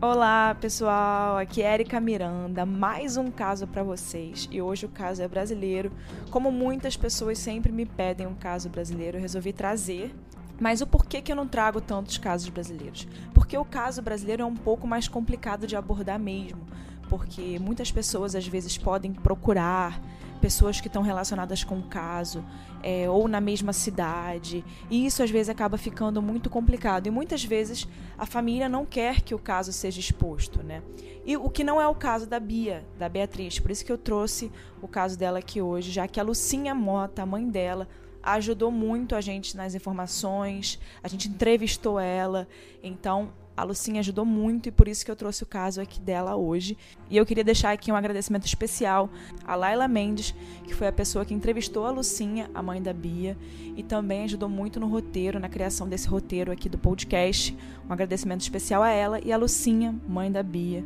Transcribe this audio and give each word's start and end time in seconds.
Olá, 0.00 0.54
pessoal. 0.54 1.38
Aqui 1.38 1.60
é 1.60 1.74
Erika 1.74 1.98
Miranda. 1.98 2.64
Mais 2.64 3.16
um 3.16 3.32
caso 3.32 3.66
para 3.66 3.82
vocês. 3.82 4.48
E 4.48 4.62
hoje 4.62 4.86
o 4.86 4.88
caso 4.88 5.20
é 5.20 5.26
brasileiro. 5.26 5.90
Como 6.30 6.52
muitas 6.52 6.96
pessoas 6.96 7.36
sempre 7.36 7.72
me 7.72 7.84
pedem 7.84 8.24
um 8.24 8.34
caso 8.34 8.68
brasileiro, 8.68 9.16
eu 9.16 9.20
resolvi 9.20 9.52
trazer. 9.52 10.14
Mas 10.60 10.80
o 10.80 10.86
porquê 10.86 11.20
que 11.20 11.32
eu 11.32 11.36
não 11.36 11.48
trago 11.48 11.80
tantos 11.80 12.16
casos 12.16 12.48
brasileiros? 12.48 13.08
Porque 13.34 13.58
o 13.58 13.64
caso 13.64 14.00
brasileiro 14.00 14.44
é 14.44 14.46
um 14.46 14.54
pouco 14.54 14.86
mais 14.86 15.08
complicado 15.08 15.66
de 15.66 15.74
abordar 15.74 16.20
mesmo. 16.20 16.60
Porque 17.08 17.58
muitas 17.58 17.90
pessoas 17.90 18.36
às 18.36 18.46
vezes 18.46 18.78
podem 18.78 19.12
procurar 19.12 20.00
pessoas 20.38 20.80
que 20.80 20.86
estão 20.86 21.02
relacionadas 21.02 21.64
com 21.64 21.78
o 21.78 21.82
caso, 21.82 22.44
é, 22.82 23.08
ou 23.10 23.28
na 23.28 23.40
mesma 23.40 23.72
cidade. 23.72 24.64
E 24.90 25.04
isso 25.04 25.22
às 25.22 25.30
vezes 25.30 25.48
acaba 25.48 25.76
ficando 25.76 26.22
muito 26.22 26.48
complicado. 26.48 27.06
E 27.06 27.10
muitas 27.10 27.44
vezes 27.44 27.86
a 28.16 28.24
família 28.24 28.68
não 28.68 28.86
quer 28.86 29.20
que 29.20 29.34
o 29.34 29.38
caso 29.38 29.72
seja 29.72 30.00
exposto, 30.00 30.62
né? 30.62 30.82
E 31.24 31.36
o 31.36 31.50
que 31.50 31.62
não 31.62 31.80
é 31.80 31.86
o 31.86 31.94
caso 31.94 32.26
da 32.26 32.40
Bia, 32.40 32.86
da 32.98 33.08
Beatriz. 33.08 33.58
Por 33.58 33.70
isso 33.70 33.84
que 33.84 33.92
eu 33.92 33.98
trouxe 33.98 34.50
o 34.80 34.88
caso 34.88 35.18
dela 35.18 35.40
aqui 35.40 35.60
hoje, 35.60 35.90
já 35.90 36.08
que 36.08 36.18
a 36.18 36.22
Lucinha 36.22 36.74
Mota, 36.74 37.22
a 37.22 37.26
mãe 37.26 37.48
dela, 37.48 37.88
ajudou 38.22 38.70
muito 38.70 39.14
a 39.14 39.20
gente 39.20 39.56
nas 39.56 39.74
informações, 39.74 40.78
a 41.02 41.08
gente 41.08 41.28
entrevistou 41.28 41.98
ela. 41.98 42.48
Então, 42.82 43.32
a 43.58 43.64
Lucinha 43.64 43.98
ajudou 43.98 44.24
muito 44.24 44.68
e 44.68 44.72
por 44.72 44.86
isso 44.86 45.04
que 45.04 45.10
eu 45.10 45.16
trouxe 45.16 45.42
o 45.42 45.46
caso 45.46 45.80
aqui 45.80 46.00
dela 46.00 46.36
hoje. 46.36 46.78
E 47.10 47.16
eu 47.16 47.26
queria 47.26 47.42
deixar 47.42 47.72
aqui 47.72 47.90
um 47.90 47.96
agradecimento 47.96 48.46
especial 48.46 49.10
a 49.44 49.56
Laila 49.56 49.88
Mendes, 49.88 50.32
que 50.62 50.72
foi 50.72 50.86
a 50.86 50.92
pessoa 50.92 51.24
que 51.24 51.34
entrevistou 51.34 51.84
a 51.84 51.90
Lucinha, 51.90 52.48
a 52.54 52.62
mãe 52.62 52.80
da 52.80 52.92
Bia, 52.92 53.36
e 53.76 53.82
também 53.82 54.22
ajudou 54.22 54.48
muito 54.48 54.78
no 54.78 54.86
roteiro, 54.86 55.40
na 55.40 55.48
criação 55.48 55.88
desse 55.88 56.06
roteiro 56.06 56.52
aqui 56.52 56.68
do 56.68 56.78
podcast. 56.78 57.56
Um 57.88 57.92
agradecimento 57.92 58.42
especial 58.42 58.80
a 58.80 58.90
ela 58.90 59.20
e 59.24 59.32
a 59.32 59.36
Lucinha, 59.36 59.92
mãe 60.06 60.30
da 60.30 60.42
Bia, 60.44 60.84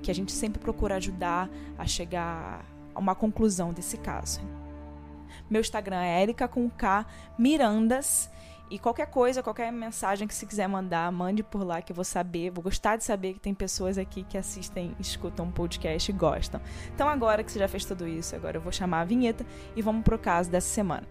que 0.00 0.10
a 0.10 0.14
gente 0.14 0.32
sempre 0.32 0.58
procura 0.58 0.96
ajudar 0.96 1.50
a 1.76 1.86
chegar 1.86 2.64
a 2.94 2.98
uma 2.98 3.14
conclusão 3.14 3.70
desse 3.70 3.98
caso. 3.98 4.40
Meu 5.50 5.60
Instagram 5.60 6.00
é 6.00 6.22
Erika 6.22 6.48
com 6.48 6.70
K 6.70 7.04
Mirandas 7.38 8.30
e 8.70 8.78
qualquer 8.78 9.06
coisa, 9.06 9.42
qualquer 9.42 9.70
mensagem 9.70 10.26
que 10.26 10.34
você 10.34 10.46
quiser 10.46 10.66
mandar, 10.66 11.10
mande 11.12 11.42
por 11.42 11.64
lá 11.64 11.82
que 11.82 11.92
eu 11.92 11.96
vou 11.96 12.04
saber. 12.04 12.50
Vou 12.50 12.62
gostar 12.62 12.96
de 12.96 13.04
saber 13.04 13.34
que 13.34 13.40
tem 13.40 13.52
pessoas 13.52 13.98
aqui 13.98 14.24
que 14.24 14.38
assistem, 14.38 14.96
escutam 14.98 15.50
podcast 15.50 16.10
e 16.10 16.14
gostam. 16.14 16.60
Então 16.94 17.08
agora 17.08 17.44
que 17.44 17.52
você 17.52 17.58
já 17.58 17.68
fez 17.68 17.84
tudo 17.84 18.08
isso, 18.08 18.34
agora 18.34 18.56
eu 18.56 18.60
vou 18.60 18.72
chamar 18.72 19.02
a 19.02 19.04
vinheta 19.04 19.44
e 19.76 19.82
vamos 19.82 20.02
pro 20.02 20.18
caso 20.18 20.50
dessa 20.50 20.68
semana. 20.68 21.06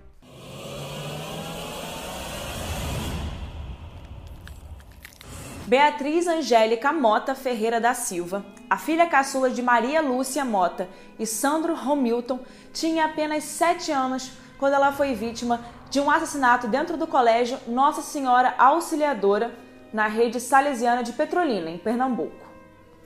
Beatriz 5.65 6.27
Angélica 6.27 6.91
Mota 6.91 7.33
Ferreira 7.33 7.79
da 7.79 7.93
Silva, 7.93 8.45
a 8.69 8.77
filha 8.77 9.07
caçula 9.07 9.49
de 9.49 9.61
Maria 9.61 10.01
Lúcia 10.01 10.43
Mota 10.43 10.89
e 11.17 11.25
Sandro 11.25 11.73
Romilton, 11.73 12.39
tinha 12.73 13.05
apenas 13.05 13.43
7 13.45 13.91
anos 13.91 14.33
quando 14.57 14.73
ela 14.73 14.91
foi 14.91 15.13
vítima 15.13 15.61
de 15.89 15.99
um 15.99 16.09
assassinato 16.09 16.67
dentro 16.67 16.97
do 16.97 17.05
colégio 17.05 17.57
Nossa 17.67 18.01
Senhora 18.01 18.55
Auxiliadora, 18.57 19.53
na 19.93 20.07
rede 20.07 20.39
salesiana 20.39 21.03
de 21.03 21.13
Petrolina, 21.13 21.69
em 21.69 21.77
Pernambuco. 21.77 22.51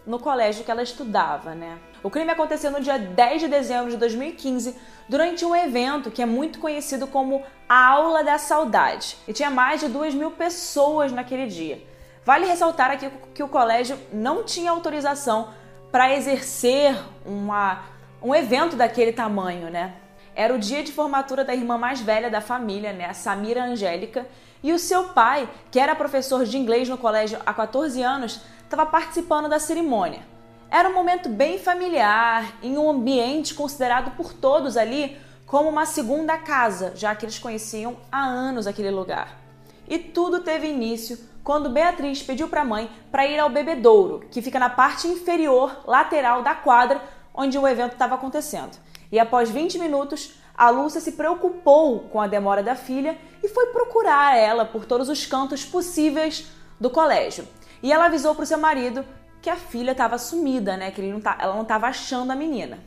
No 0.06 0.20
colégio 0.20 0.64
que 0.64 0.72
ela 0.72 0.81
estudava, 0.81 1.54
né? 1.54 1.78
O 2.02 2.09
crime 2.09 2.31
aconteceu 2.31 2.72
no 2.72 2.80
dia 2.80 2.98
10 2.98 3.42
de 3.42 3.48
dezembro 3.50 3.92
de 3.92 3.98
2015, 3.98 4.73
durante 5.09 5.44
um 5.44 5.54
evento 5.54 6.09
que 6.09 6.22
é 6.22 6.26
muito 6.26 6.59
conhecido 6.59 7.06
como 7.08 7.44
a 7.67 7.88
Aula 7.88 8.23
da 8.23 8.38
Saudade, 8.38 9.17
e 9.28 9.34
tinha 9.34 9.50
mais 9.50 9.82
de 9.82 9.89
duas 9.89 10.14
mil 10.14 10.32
pessoas 10.32 11.11
naquele 11.11 11.48
dia. 11.48 11.86
Vale 12.23 12.45
ressaltar 12.45 12.92
aqui 12.92 13.09
que 13.34 13.44
o 13.44 13.50
colégio 13.50 13.98
não 14.14 14.44
tinha 14.44 14.72
autorização 14.72 15.50
para 15.92 16.14
exercer 16.14 16.98
uma, 17.26 17.84
um 18.22 18.34
evento 18.34 18.76
daquele 18.78 19.11
tamanho, 19.11 19.70
né? 19.70 19.95
Era 20.37 20.53
o 20.53 20.59
dia 20.59 20.83
de 20.83 20.92
formatura 20.92 21.43
da 21.43 21.55
irmã 21.55 21.80
mais 21.80 21.99
velha 21.99 22.30
da 22.30 22.39
família, 22.39 22.93
né, 22.93 23.05
a 23.05 23.14
Samira 23.15 23.64
Angélica, 23.64 24.27
e 24.61 24.71
o 24.71 24.77
seu 24.77 25.05
pai, 25.05 25.49
que 25.71 25.80
era 25.80 25.95
professor 25.95 26.45
de 26.45 26.59
inglês 26.59 26.87
no 26.87 26.95
colégio 26.95 27.39
há 27.43 27.52
14 27.52 28.03
anos, 28.03 28.39
estava 28.64 28.86
participando 28.86 29.49
da 29.49 29.58
cerimônia. 29.58 30.21
Era 30.70 30.89
um 30.89 30.93
momento 30.93 31.27
bem 31.27 31.58
familiar, 31.58 32.53
em 32.61 32.77
um 32.77 32.87
ambiente 32.87 33.55
considerado 33.55 34.11
por 34.11 34.31
todos 34.31 34.77
ali 34.77 35.17
como 35.48 35.70
uma 35.70 35.87
segunda 35.87 36.37
casa, 36.37 36.93
já 36.95 37.15
que 37.15 37.25
eles 37.25 37.39
conheciam 37.39 37.98
há 38.11 38.23
anos 38.23 38.67
aquele 38.67 38.92
lugar. 38.92 39.39
E 39.87 39.98
tudo 39.98 40.42
teve 40.42 40.67
início 40.67 41.17
quando 41.43 41.71
Beatriz 41.71 42.21
pediu 42.21 42.48
para 42.48 42.61
a 42.61 42.65
mãe 42.65 42.92
para 43.11 43.25
ir 43.25 43.39
ao 43.39 43.49
bebedouro, 43.49 44.23
que 44.30 44.43
fica 44.43 44.59
na 44.59 44.69
parte 44.69 45.08
inferior 45.08 45.81
lateral 45.87 46.43
da 46.43 46.54
quadra 46.54 47.02
onde 47.33 47.58
o 47.58 47.67
evento 47.67 47.93
estava 47.93 48.14
acontecendo. 48.14 48.77
E 49.12 49.20
após 49.20 49.50
20 49.50 49.80
minutos, 49.80 50.34
a 50.58 50.70
Lúcia 50.70 51.00
se 51.00 51.12
preocupou 51.14 52.02
com 52.10 52.20
a 52.20 52.28
demora 52.28 52.64
da 52.64 52.76
filha 52.76 53.18
e 53.44 53.48
foi 53.48 53.68
procurar 53.68 54.36
ela 54.36 54.66
por 54.66 54.86
todos 54.86 55.08
os 55.08 55.26
cantos 55.26 55.64
possíveis 55.64 56.48
do 56.80 56.90
colégio. 56.90 57.48
E 57.82 57.92
ela 57.92 58.06
avisou 58.06 58.34
para 58.34 58.44
o 58.44 58.48
seu 58.48 58.58
marido 58.58 59.06
que 59.42 59.50
a 59.50 59.56
filha 59.56 59.92
estava 59.92 60.17
sumida, 60.17 60.76
né? 60.76 60.92
Que 60.92 61.02
não 61.02 61.22
tá, 61.22 61.38
ela 61.40 61.54
não 61.54 61.62
estava 61.62 61.88
achando 61.88 62.32
a 62.32 62.36
menina. 62.36 62.80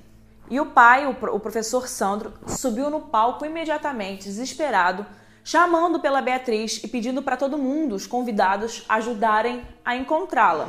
E 0.50 0.58
o 0.58 0.66
pai, 0.66 1.06
o, 1.06 1.10
o 1.34 1.38
professor 1.38 1.86
Sandro, 1.86 2.34
subiu 2.46 2.90
no 2.90 3.00
palco 3.00 3.46
imediatamente, 3.46 4.24
desesperado, 4.24 5.06
chamando 5.44 6.00
pela 6.00 6.20
Beatriz 6.20 6.82
e 6.82 6.88
pedindo 6.88 7.22
para 7.22 7.36
todo 7.36 7.56
mundo, 7.56 7.94
os 7.94 8.06
convidados, 8.06 8.84
ajudarem 8.88 9.62
a 9.84 9.94
encontrá-la. 9.94 10.68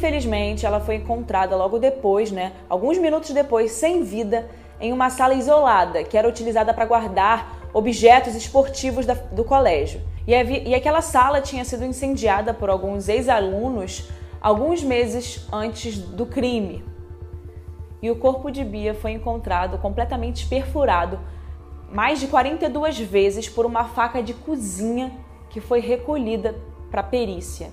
Infelizmente, 0.00 0.64
ela 0.64 0.80
foi 0.80 0.94
encontrada 0.94 1.54
logo 1.54 1.78
depois, 1.78 2.32
né, 2.32 2.54
alguns 2.70 2.96
minutos 2.96 3.32
depois, 3.32 3.72
sem 3.72 4.02
vida, 4.02 4.48
em 4.80 4.94
uma 4.94 5.10
sala 5.10 5.34
isolada 5.34 6.02
que 6.02 6.16
era 6.16 6.26
utilizada 6.26 6.72
para 6.72 6.86
guardar 6.86 7.68
objetos 7.74 8.34
esportivos 8.34 9.04
da, 9.04 9.12
do 9.12 9.44
colégio. 9.44 10.00
E, 10.26 10.32
e 10.70 10.74
aquela 10.74 11.02
sala 11.02 11.42
tinha 11.42 11.66
sido 11.66 11.84
incendiada 11.84 12.54
por 12.54 12.70
alguns 12.70 13.10
ex-alunos 13.10 14.08
alguns 14.40 14.82
meses 14.82 15.46
antes 15.52 15.98
do 15.98 16.24
crime. 16.24 16.82
E 18.00 18.10
o 18.10 18.16
corpo 18.16 18.50
de 18.50 18.64
Bia 18.64 18.94
foi 18.94 19.10
encontrado 19.10 19.76
completamente 19.76 20.46
perfurado 20.46 21.20
mais 21.92 22.20
de 22.20 22.26
42 22.26 22.98
vezes 23.00 23.50
por 23.50 23.66
uma 23.66 23.84
faca 23.84 24.22
de 24.22 24.32
cozinha 24.32 25.12
que 25.50 25.60
foi 25.60 25.80
recolhida 25.80 26.54
para 26.90 27.02
perícia. 27.02 27.70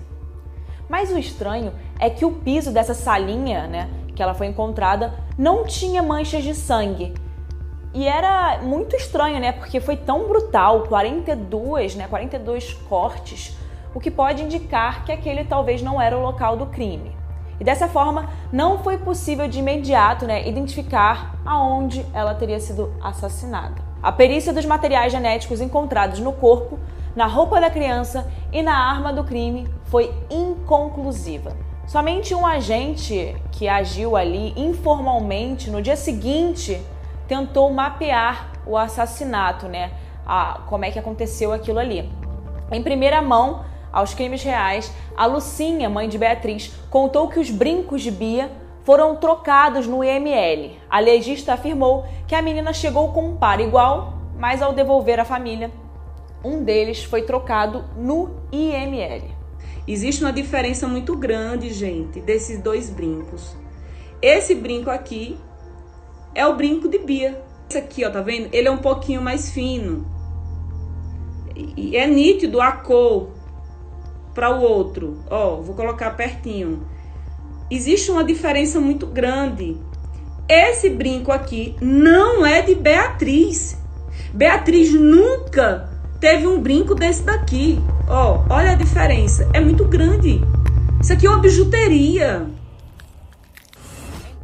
Mas 0.88 1.12
o 1.12 1.18
estranho 1.18 1.72
é 1.98 2.08
que 2.08 2.24
o 2.24 2.30
piso 2.30 2.72
dessa 2.72 2.94
salinha, 2.94 3.66
né, 3.66 3.88
que 4.14 4.22
ela 4.22 4.34
foi 4.34 4.46
encontrada, 4.46 5.14
não 5.36 5.64
tinha 5.64 6.02
manchas 6.02 6.42
de 6.42 6.54
sangue. 6.54 7.14
E 7.94 8.06
era 8.06 8.60
muito 8.62 8.94
estranho, 8.94 9.40
né, 9.40 9.52
porque 9.52 9.80
foi 9.80 9.96
tão 9.96 10.28
brutal, 10.28 10.82
42, 10.82 11.96
né, 11.96 12.06
42 12.08 12.74
cortes, 12.88 13.56
o 13.94 14.00
que 14.00 14.10
pode 14.10 14.42
indicar 14.42 15.04
que 15.04 15.12
aquele 15.12 15.44
talvez 15.44 15.82
não 15.82 16.00
era 16.00 16.16
o 16.16 16.22
local 16.22 16.56
do 16.56 16.66
crime. 16.66 17.16
E 17.58 17.64
dessa 17.64 17.88
forma, 17.88 18.28
não 18.52 18.78
foi 18.78 18.98
possível 18.98 19.48
de 19.48 19.58
imediato, 19.58 20.26
né, 20.26 20.46
identificar 20.46 21.36
aonde 21.44 22.04
ela 22.12 22.34
teria 22.34 22.60
sido 22.60 22.94
assassinada. 23.02 23.82
A 24.00 24.12
perícia 24.12 24.52
dos 24.52 24.64
materiais 24.64 25.10
genéticos 25.10 25.60
encontrados 25.60 26.20
no 26.20 26.32
corpo 26.32 26.78
na 27.16 27.26
roupa 27.26 27.60
da 27.60 27.68
criança 27.68 28.30
e 28.52 28.62
na 28.62 28.76
arma 28.76 29.12
do 29.12 29.24
crime 29.24 29.68
foi 29.86 30.14
inconclusiva. 30.30 31.67
Somente 31.88 32.34
um 32.34 32.44
agente 32.44 33.34
que 33.50 33.66
agiu 33.66 34.14
ali 34.14 34.52
informalmente 34.58 35.70
no 35.70 35.80
dia 35.80 35.96
seguinte 35.96 36.78
tentou 37.26 37.72
mapear 37.72 38.52
o 38.66 38.76
assassinato, 38.76 39.66
né? 39.68 39.92
A, 40.26 40.60
como 40.66 40.84
é 40.84 40.90
que 40.90 40.98
aconteceu 40.98 41.50
aquilo 41.50 41.78
ali. 41.78 42.06
Em 42.70 42.82
primeira 42.82 43.22
mão, 43.22 43.64
aos 43.90 44.12
crimes 44.12 44.42
reais, 44.42 44.92
a 45.16 45.24
Lucinha, 45.24 45.88
mãe 45.88 46.10
de 46.10 46.18
Beatriz, 46.18 46.70
contou 46.90 47.26
que 47.28 47.40
os 47.40 47.50
brincos 47.50 48.02
de 48.02 48.10
Bia 48.10 48.52
foram 48.84 49.16
trocados 49.16 49.86
no 49.86 50.04
IML. 50.04 50.78
A 50.90 51.00
legista 51.00 51.54
afirmou 51.54 52.04
que 52.26 52.34
a 52.34 52.42
menina 52.42 52.74
chegou 52.74 53.14
com 53.14 53.30
um 53.30 53.36
par 53.36 53.60
igual, 53.60 54.12
mas 54.36 54.60
ao 54.60 54.74
devolver 54.74 55.18
à 55.18 55.24
família, 55.24 55.70
um 56.44 56.62
deles 56.62 57.02
foi 57.02 57.22
trocado 57.22 57.82
no 57.96 58.28
IML. 58.52 59.37
Existe 59.88 60.22
uma 60.22 60.32
diferença 60.34 60.86
muito 60.86 61.16
grande, 61.16 61.72
gente, 61.72 62.20
desses 62.20 62.60
dois 62.60 62.90
brincos. 62.90 63.56
Esse 64.20 64.54
brinco 64.54 64.90
aqui 64.90 65.38
é 66.34 66.46
o 66.46 66.54
brinco 66.54 66.90
de 66.90 66.98
Bia. 66.98 67.42
Esse 67.70 67.78
aqui, 67.78 68.04
ó, 68.04 68.10
tá 68.10 68.20
vendo? 68.20 68.50
Ele 68.52 68.68
é 68.68 68.70
um 68.70 68.82
pouquinho 68.82 69.22
mais 69.22 69.50
fino. 69.50 70.06
E 71.56 71.96
é 71.96 72.06
nítido 72.06 72.60
a 72.60 72.70
cor 72.70 73.30
para 74.34 74.54
o 74.54 74.60
outro. 74.60 75.24
Ó, 75.30 75.56
vou 75.62 75.74
colocar 75.74 76.10
pertinho. 76.10 76.86
Existe 77.70 78.10
uma 78.10 78.22
diferença 78.22 78.78
muito 78.78 79.06
grande. 79.06 79.74
Esse 80.46 80.90
brinco 80.90 81.32
aqui 81.32 81.74
não 81.80 82.44
é 82.44 82.60
de 82.60 82.74
Beatriz. 82.74 83.78
Beatriz 84.34 84.92
nunca 84.92 85.88
teve 86.20 86.46
um 86.46 86.60
brinco 86.60 86.94
desse 86.94 87.22
daqui. 87.22 87.80
Ó, 88.10 88.42
olha 88.48 88.72
a 88.72 88.74
diferença. 88.74 89.50
É 89.52 89.60
muito 89.60 89.84
grande. 89.84 90.40
Isso 90.98 91.12
aqui 91.12 91.26
é 91.26 91.30
uma 91.30 91.40
bijuteria. 91.40 92.46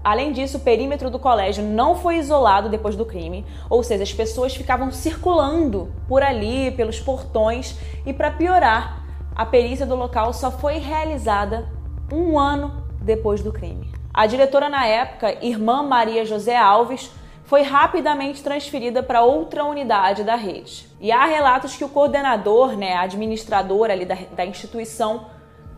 Além 0.05 0.33
disso, 0.33 0.59
o 0.59 0.61
perímetro 0.61 1.11
do 1.11 1.19
colégio 1.19 1.65
não 1.65 1.97
foi 1.97 2.19
isolado 2.19 2.69
depois 2.69 2.95
do 2.95 3.07
crime, 3.07 3.43
ou 3.71 3.83
seja, 3.83 4.03
as 4.03 4.13
pessoas 4.13 4.55
ficavam 4.55 4.91
circulando 4.91 5.91
por 6.07 6.23
ali, 6.23 6.71
pelos 6.73 7.01
portões, 7.01 7.79
e 8.05 8.13
para 8.13 8.31
piorar, 8.31 9.03
a 9.35 9.47
perícia 9.47 9.87
do 9.87 9.97
local 9.97 10.35
só 10.35 10.51
foi 10.51 10.77
realizada 10.77 11.67
um 12.13 12.39
ano 12.39 12.85
depois 13.01 13.43
do 13.43 13.51
crime. 13.51 13.91
A 14.13 14.27
diretora 14.27 14.69
na 14.69 14.87
época, 14.87 15.43
irmã 15.43 15.83
Maria 15.83 16.27
José 16.27 16.55
Alves, 16.55 17.11
foi 17.45 17.63
rapidamente 17.63 18.43
transferida 18.43 19.03
para 19.03 19.23
outra 19.23 19.65
unidade 19.65 20.25
da 20.25 20.35
rede. 20.35 20.89
E 21.01 21.13
há 21.13 21.25
relatos 21.27 21.77
que 21.77 21.85
o 21.85 21.89
coordenador, 21.89 22.77
né, 22.77 22.97
administrador 22.97 23.91
ali 23.91 24.05
da, 24.05 24.17
da 24.35 24.47
instituição, 24.47 25.27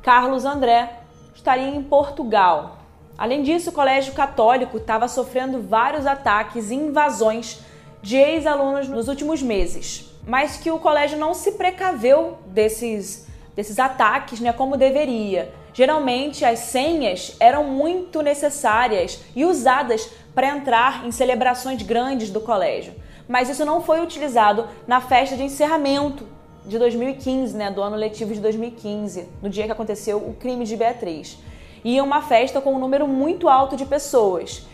Carlos 0.03 0.45
André, 0.45 1.01
estaria 1.35 1.69
em 1.69 1.83
Portugal. 1.83 2.79
Além 3.19 3.43
disso, 3.43 3.71
o 3.71 3.73
Colégio 3.73 4.13
Católico 4.13 4.77
estava 4.77 5.09
sofrendo 5.09 5.61
vários 5.61 6.07
ataques 6.07 6.71
e 6.71 6.75
invasões 6.75 7.61
de 8.03 8.17
ex-alunos 8.17 8.89
nos 8.89 9.09
últimos 9.09 9.43
meses, 9.43 10.13
mas 10.27 10.59
que 10.59 10.71
o 10.71 10.79
colégio 10.79 11.19
não 11.19 11.35
se 11.35 11.53
precaveu 11.53 12.39
desses, 12.47 13.27
desses 13.57 13.79
ataques 13.79 14.39
né, 14.39 14.53
como 14.53 14.77
deveria. 14.77 15.53
Geralmente, 15.73 16.45
as 16.45 16.61
senhas 16.61 17.35
eram 17.41 17.65
muito 17.65 18.23
necessárias 18.23 19.21
e 19.35 19.45
usadas 19.45 20.11
para 20.35 20.49
entrar 20.49 21.07
em 21.07 21.11
celebrações 21.11 21.83
grandes 21.83 22.31
do 22.31 22.41
colégio, 22.41 22.95
mas 23.27 23.49
isso 23.49 23.65
não 23.65 23.83
foi 23.83 24.01
utilizado 24.01 24.69
na 24.87 25.01
festa 25.01 25.35
de 25.35 25.43
encerramento 25.43 26.27
de 26.67 26.79
2015, 26.79 27.57
né, 27.57 27.71
do 27.71 27.81
ano 27.81 27.97
letivo 27.97 28.35
de 28.35 28.41
2015, 28.41 29.29
no 29.41 29.49
dia 29.49 29.65
que 29.65 29.73
aconteceu 29.73 30.19
o 30.19 30.35
crime 30.35 30.65
de 30.65 30.77
Beatriz. 30.77 31.39
E 31.85 32.01
uma 32.01 32.21
festa 32.21 32.61
com 32.61 32.75
um 32.75 32.79
número 32.79 33.07
muito 33.07 33.49
alto 33.49 33.77
de 33.77 33.87
pessoas, 33.87 34.67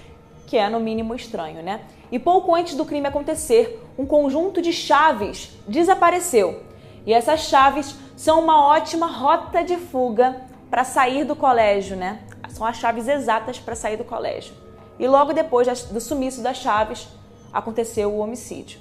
que 0.47 0.57
é 0.57 0.69
no 0.69 0.81
mínimo 0.81 1.15
estranho, 1.15 1.63
né? 1.63 1.83
E 2.11 2.19
pouco 2.19 2.55
antes 2.55 2.75
do 2.75 2.85
crime 2.85 3.07
acontecer, 3.07 3.83
um 3.99 4.07
conjunto 4.07 4.63
de 4.63 4.73
chaves 4.73 5.51
desapareceu. 5.69 6.63
E 7.07 7.13
essas 7.13 7.41
chaves 7.41 7.95
são 8.23 8.39
uma 8.39 8.67
ótima 8.69 9.09
rota 9.09 9.65
de 9.65 9.77
fuga 9.77 10.43
para 10.71 10.85
sair 10.85 11.25
do 11.25 11.35
colégio, 11.35 11.97
né? 11.97 12.21
São 12.51 12.65
as 12.65 12.77
chaves 12.77 13.09
exatas 13.09 13.59
para 13.59 13.75
sair 13.75 13.97
do 13.97 14.05
colégio. 14.05 14.55
E 14.97 15.09
logo 15.09 15.33
depois 15.33 15.83
do 15.87 16.01
sumiço 16.01 16.41
das 16.41 16.59
chaves, 16.59 17.09
aconteceu 17.53 18.13
o 18.13 18.19
homicídio. 18.19 18.79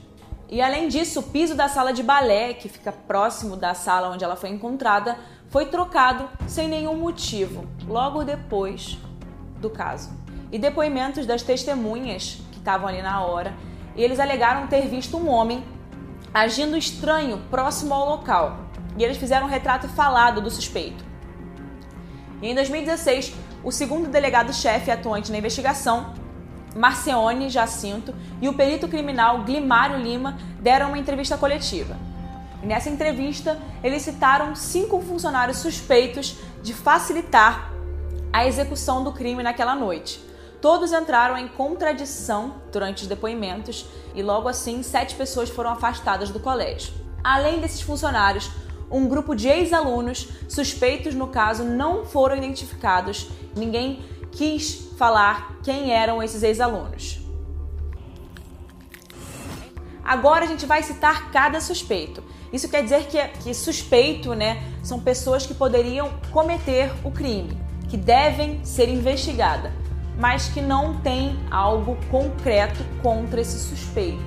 E 0.47 0.61
além 0.61 0.87
disso, 0.87 1.21
o 1.21 1.23
piso 1.23 1.55
da 1.55 1.67
sala 1.67 1.91
de 1.91 2.03
balé, 2.03 2.53
que 2.53 2.69
fica 2.69 2.91
próximo 2.91 3.55
da 3.55 3.73
sala 3.73 4.09
onde 4.09 4.23
ela 4.23 4.35
foi 4.35 4.51
encontrada, 4.51 5.17
foi 5.49 5.65
trocado 5.65 6.29
sem 6.47 6.67
nenhum 6.67 6.95
motivo, 6.95 7.65
logo 7.87 8.23
depois 8.23 8.99
do 9.59 9.71
caso. 9.71 10.11
E 10.51 10.59
depoimentos 10.59 11.25
das 11.25 11.41
testemunhas 11.41 12.39
que 12.51 12.59
estavam 12.59 12.87
ali 12.87 13.01
na 13.01 13.25
hora, 13.25 13.55
eles 13.95 14.19
alegaram 14.19 14.67
ter 14.67 14.87
visto 14.87 15.17
um 15.17 15.27
homem 15.27 15.63
agindo 16.31 16.77
estranho 16.77 17.39
próximo 17.49 17.91
ao 17.95 18.07
local. 18.07 18.69
E 18.97 19.03
eles 19.03 19.17
fizeram 19.17 19.47
um 19.47 19.49
retrato 19.49 19.87
falado 19.87 20.41
do 20.41 20.49
suspeito. 20.49 21.03
E 22.41 22.49
em 22.49 22.55
2016, 22.55 23.33
o 23.63 23.71
segundo 23.71 24.09
delegado-chefe 24.09 24.89
atuante 24.89 25.31
na 25.31 25.37
investigação 25.37 26.13
Marcione 26.75 27.49
Jacinto 27.49 28.13
e 28.41 28.47
o 28.47 28.53
perito 28.53 28.87
criminal 28.87 29.43
Glimário 29.43 29.97
Lima 29.97 30.37
deram 30.59 30.87
uma 30.87 30.97
entrevista 30.97 31.37
coletiva. 31.37 31.97
E 32.63 32.65
nessa 32.65 32.89
entrevista, 32.89 33.59
eles 33.83 34.03
citaram 34.03 34.55
cinco 34.55 35.01
funcionários 35.01 35.57
suspeitos 35.57 36.37
de 36.61 36.73
facilitar 36.73 37.71
a 38.31 38.45
execução 38.45 39.03
do 39.03 39.11
crime 39.11 39.43
naquela 39.43 39.75
noite. 39.75 40.23
Todos 40.61 40.93
entraram 40.93 41.37
em 41.37 41.47
contradição 41.47 42.55
durante 42.71 43.01
os 43.01 43.07
depoimentos 43.07 43.87
e, 44.13 44.21
logo 44.21 44.47
assim, 44.47 44.83
sete 44.83 45.15
pessoas 45.15 45.49
foram 45.49 45.71
afastadas 45.71 46.29
do 46.29 46.39
colégio. 46.39 46.93
Além 47.23 47.59
desses 47.59 47.81
funcionários, 47.81 48.49
um 48.91 49.07
grupo 49.07 49.33
de 49.35 49.47
ex-alunos 49.47 50.27
suspeitos 50.47 51.15
no 51.15 51.27
caso 51.27 51.63
não 51.63 52.05
foram 52.05 52.35
identificados. 52.35 53.29
Ninguém 53.55 54.03
quis 54.31 54.89
falar 54.97 55.59
quem 55.63 55.91
eram 55.91 56.21
esses 56.21 56.43
ex-alunos. 56.43 57.19
Agora 60.03 60.45
a 60.45 60.47
gente 60.47 60.65
vai 60.65 60.83
citar 60.83 61.31
cada 61.31 61.61
suspeito. 61.61 62.23
Isso 62.51 62.67
quer 62.67 62.83
dizer 62.83 63.05
que, 63.05 63.17
que 63.43 63.53
suspeito, 63.53 64.33
né, 64.33 64.61
são 64.83 64.99
pessoas 64.99 65.45
que 65.45 65.53
poderiam 65.53 66.11
cometer 66.31 66.91
o 67.03 67.11
crime, 67.11 67.57
que 67.87 67.95
devem 67.95 68.63
ser 68.65 68.89
investigadas, 68.89 69.71
mas 70.17 70.49
que 70.49 70.59
não 70.59 70.99
têm 70.99 71.39
algo 71.49 71.97
concreto 72.09 72.83
contra 73.01 73.39
esses 73.39 73.61
suspeitos. 73.61 74.21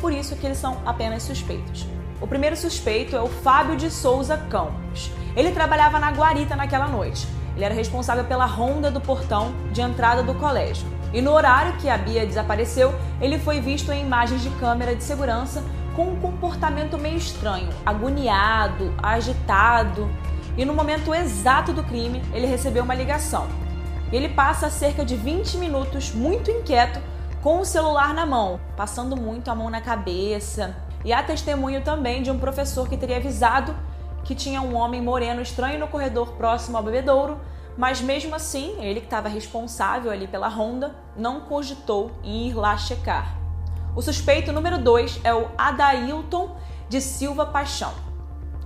Por 0.00 0.10
isso 0.10 0.34
que 0.36 0.46
eles 0.46 0.56
são 0.56 0.80
apenas 0.86 1.22
suspeitos. 1.22 1.86
O 2.20 2.26
primeiro 2.26 2.54
suspeito 2.54 3.16
é 3.16 3.22
o 3.22 3.28
Fábio 3.28 3.76
de 3.76 3.90
Souza 3.90 4.36
Campos. 4.36 5.10
Ele 5.34 5.52
trabalhava 5.52 5.98
na 5.98 6.10
guarita 6.10 6.54
naquela 6.54 6.86
noite. 6.86 7.26
Ele 7.56 7.64
era 7.64 7.74
responsável 7.74 8.24
pela 8.24 8.44
ronda 8.44 8.90
do 8.90 9.00
portão 9.00 9.54
de 9.72 9.80
entrada 9.80 10.22
do 10.22 10.34
colégio. 10.34 10.86
E 11.14 11.22
no 11.22 11.32
horário 11.32 11.78
que 11.78 11.88
a 11.88 11.96
Bia 11.96 12.26
desapareceu, 12.26 12.94
ele 13.22 13.38
foi 13.38 13.60
visto 13.60 13.90
em 13.90 14.02
imagens 14.02 14.42
de 14.42 14.50
câmera 14.50 14.94
de 14.94 15.02
segurança 15.02 15.64
com 15.96 16.08
um 16.08 16.20
comportamento 16.20 16.98
meio 16.98 17.16
estranho, 17.16 17.70
agoniado, 17.86 18.94
agitado. 19.02 20.08
E 20.58 20.64
no 20.66 20.74
momento 20.74 21.14
exato 21.14 21.72
do 21.72 21.82
crime, 21.82 22.22
ele 22.34 22.46
recebeu 22.46 22.84
uma 22.84 22.94
ligação. 22.94 23.48
Ele 24.12 24.28
passa 24.28 24.68
cerca 24.68 25.06
de 25.06 25.16
20 25.16 25.56
minutos 25.56 26.12
muito 26.12 26.50
inquieto 26.50 27.00
com 27.42 27.60
o 27.60 27.64
celular 27.64 28.12
na 28.12 28.26
mão, 28.26 28.60
passando 28.76 29.16
muito 29.16 29.50
a 29.50 29.54
mão 29.54 29.70
na 29.70 29.80
cabeça. 29.80 30.76
E 31.04 31.12
há 31.12 31.22
testemunho 31.22 31.82
também 31.82 32.22
de 32.22 32.30
um 32.30 32.38
professor 32.38 32.88
que 32.88 32.96
teria 32.96 33.16
avisado 33.16 33.74
que 34.24 34.34
tinha 34.34 34.60
um 34.60 34.76
homem 34.76 35.00
moreno 35.00 35.40
estranho 35.40 35.78
no 35.78 35.88
corredor 35.88 36.32
próximo 36.32 36.76
ao 36.76 36.82
bebedouro, 36.82 37.40
mas 37.76 38.00
mesmo 38.00 38.34
assim, 38.34 38.76
ele 38.80 39.00
que 39.00 39.06
estava 39.06 39.28
responsável 39.28 40.10
ali 40.10 40.26
pela 40.26 40.48
ronda, 40.48 40.94
não 41.16 41.40
cogitou 41.40 42.10
em 42.22 42.48
ir 42.48 42.54
lá 42.54 42.76
checar. 42.76 43.36
O 43.96 44.02
suspeito 44.02 44.52
número 44.52 44.78
2 44.78 45.20
é 45.24 45.34
o 45.34 45.48
Adailton 45.56 46.56
de 46.88 47.00
Silva 47.00 47.46
Paixão. 47.46 47.92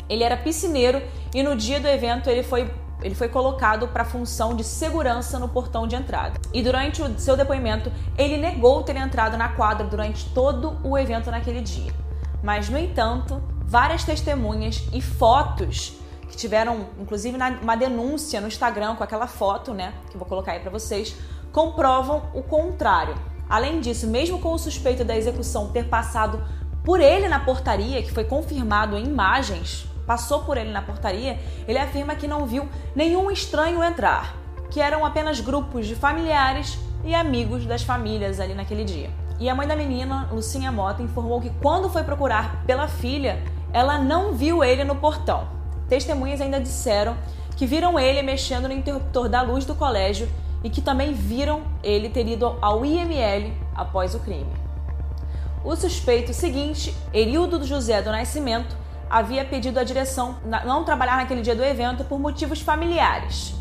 Ele 0.09 0.23
era 0.23 0.37
piscineiro 0.37 1.01
e 1.35 1.43
no 1.43 1.57
dia 1.57 1.81
do 1.81 1.89
evento 1.89 2.29
ele 2.29 2.43
foi, 2.43 2.71
ele 3.03 3.15
foi 3.15 3.29
colocado 3.29 3.89
para 3.89 4.03
a 4.03 4.07
função 4.07 4.55
de 4.55 4.65
segurança 4.65 5.39
no 5.39 5.49
portão 5.49 5.87
de 5.87 5.97
entrada. 5.97 6.39
E 6.53 6.63
durante 6.63 7.01
o 7.01 7.19
seu 7.19 7.37
depoimento, 7.37 7.91
ele 8.19 8.37
negou 8.37 8.83
ter 8.83 8.97
entrado 8.97 9.37
na 9.37 9.49
quadra 9.51 9.87
durante 9.87 10.29
todo 10.31 10.77
o 10.83 10.99
evento 10.99 11.31
naquele 11.31 11.63
dia. 11.63 12.04
Mas, 12.45 12.69
no 12.69 12.79
entanto, 12.79 13.43
várias 13.65 14.05
testemunhas 14.05 14.87
e 14.93 15.01
fotos 15.01 15.95
que 16.29 16.37
tiveram, 16.37 16.89
inclusive, 17.01 17.39
uma 17.63 17.75
denúncia 17.75 18.39
no 18.39 18.47
Instagram 18.47 18.97
com 18.97 19.03
aquela 19.03 19.27
foto, 19.27 19.73
né, 19.73 19.95
que 20.11 20.19
vou 20.19 20.27
colocar 20.27 20.53
aí 20.53 20.61
para 20.61 20.71
vocês, 20.71 21.17
comprovam 21.51 22.25
o 22.35 22.43
contrário. 22.43 23.15
Além 23.49 23.81
disso, 23.81 24.07
mesmo 24.07 24.39
com 24.41 24.53
o 24.53 24.59
suspeito 24.59 25.03
da 25.05 25.17
execução 25.17 25.71
ter 25.71 25.89
passado 25.89 26.45
por 26.85 27.01
ele 27.01 27.29
na 27.29 27.41
portaria, 27.41 28.03
que 28.03 28.13
foi 28.13 28.25
confirmado 28.25 28.95
em 28.99 29.07
imagens, 29.07 29.87
passou 30.07 30.45
por 30.45 30.59
ele 30.59 30.71
na 30.71 30.83
portaria, 30.83 31.41
ele 31.67 31.79
afirma 31.79 32.15
que 32.15 32.29
não 32.29 32.45
viu 32.45 32.69
nenhum 32.95 33.31
estranho 33.31 33.83
entrar, 33.83 34.37
que 34.71 34.83
eram 34.83 35.03
apenas 35.03 35.41
grupos 35.41 35.87
de 35.87 35.95
familiares 35.95 36.79
e 37.05 37.15
amigos 37.15 37.65
das 37.65 37.83
famílias 37.83 38.39
ali 38.39 38.53
naquele 38.53 38.85
dia. 38.85 39.24
E 39.39 39.49
a 39.49 39.55
mãe 39.55 39.67
da 39.67 39.75
menina, 39.75 40.29
Lucinha 40.31 40.71
Mota, 40.71 41.03
informou 41.03 41.41
que 41.41 41.51
quando 41.61 41.89
foi 41.89 42.05
procurar 42.05 42.65
pela 42.65 42.87
filha, 42.87 43.43
ela 43.73 43.99
não 43.99 44.33
viu 44.33 44.63
ele 44.63 44.85
no 44.85 44.97
portão. 44.97 45.49
Testemunhas 45.89 46.41
ainda 46.41 46.61
disseram 46.61 47.17
que 47.57 47.67
viram 47.67 47.99
ele 47.99 48.23
mexendo 48.23 48.69
no 48.69 48.75
interruptor 48.75 49.29
da 49.29 49.43
luz 49.43 49.65
do 49.65 49.75
colégio 49.75 50.29
e 50.63 50.71
que 50.71 50.81
também 50.81 51.13
viram 51.13 51.63
ele 51.83 52.09
ter 52.09 52.27
ido 52.27 52.57
ao 52.61 52.85
IML 52.85 53.53
após 53.75 54.15
o 54.15 54.21
crime. 54.21 54.51
O 55.65 55.75
suspeito 55.77 56.33
seguinte, 56.33 56.95
Erildo 57.13 57.65
José 57.65 58.01
do 58.03 58.11
Nascimento, 58.11 58.77
havia 59.11 59.45
pedido 59.45 59.79
à 59.79 59.85
direção 59.85 60.37
não 60.65 60.85
trabalhar 60.85 61.17
naquele 61.17 61.43
dia 61.43 61.55
do 61.55 61.65
evento 61.65 62.05
por 62.05 62.19
motivos 62.19 62.61
familiares. 62.61 63.55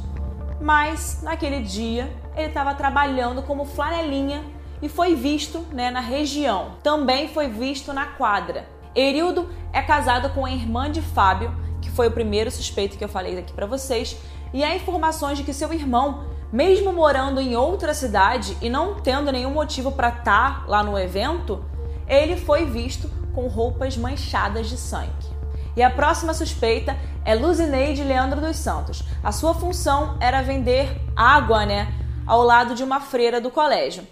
Mas, 0.61 1.21
naquele 1.21 1.61
dia, 1.61 2.11
ele 2.35 2.47
estava 2.47 2.73
trabalhando 2.73 3.41
como 3.43 3.65
flanelinha 3.65 4.43
e 4.83 4.89
foi 4.89 5.15
visto 5.15 5.65
né, 5.71 5.89
na 5.89 6.01
região. 6.01 6.73
Também 6.83 7.29
foi 7.29 7.47
visto 7.47 7.93
na 7.93 8.05
quadra. 8.05 8.67
Erildo 8.93 9.49
é 9.71 9.81
casado 9.81 10.29
com 10.31 10.45
a 10.45 10.51
irmã 10.51 10.91
de 10.91 11.01
Fábio, 11.01 11.55
que 11.81 11.89
foi 11.89 12.09
o 12.09 12.11
primeiro 12.11 12.51
suspeito 12.51 12.97
que 12.97 13.03
eu 13.03 13.07
falei 13.07 13.39
aqui 13.39 13.53
para 13.53 13.65
vocês, 13.65 14.17
e 14.53 14.61
há 14.61 14.75
informações 14.75 15.37
de 15.37 15.45
que 15.45 15.53
seu 15.53 15.71
irmão, 15.71 16.25
mesmo 16.51 16.91
morando 16.91 17.39
em 17.39 17.55
outra 17.55 17.93
cidade 17.93 18.57
e 18.61 18.69
não 18.69 18.95
tendo 18.99 19.31
nenhum 19.31 19.51
motivo 19.51 19.89
para 19.89 20.09
estar 20.09 20.23
tá 20.23 20.65
lá 20.67 20.83
no 20.83 20.99
evento, 20.99 21.63
ele 22.05 22.35
foi 22.35 22.65
visto 22.65 23.09
com 23.33 23.47
roupas 23.47 23.95
manchadas 23.95 24.67
de 24.67 24.75
sangue. 24.75 25.31
E 25.77 25.81
a 25.81 25.89
próxima 25.89 26.33
suspeita 26.33 26.97
é 27.23 27.33
Luzineide 27.33 28.03
Leandro 28.03 28.41
dos 28.41 28.57
Santos. 28.57 29.01
A 29.23 29.31
sua 29.31 29.53
função 29.53 30.17
era 30.19 30.41
vender 30.41 31.01
água, 31.15 31.65
né, 31.65 31.87
ao 32.27 32.43
lado 32.43 32.75
de 32.75 32.83
uma 32.83 32.99
freira 32.99 33.39
do 33.39 33.49
colégio. 33.49 34.05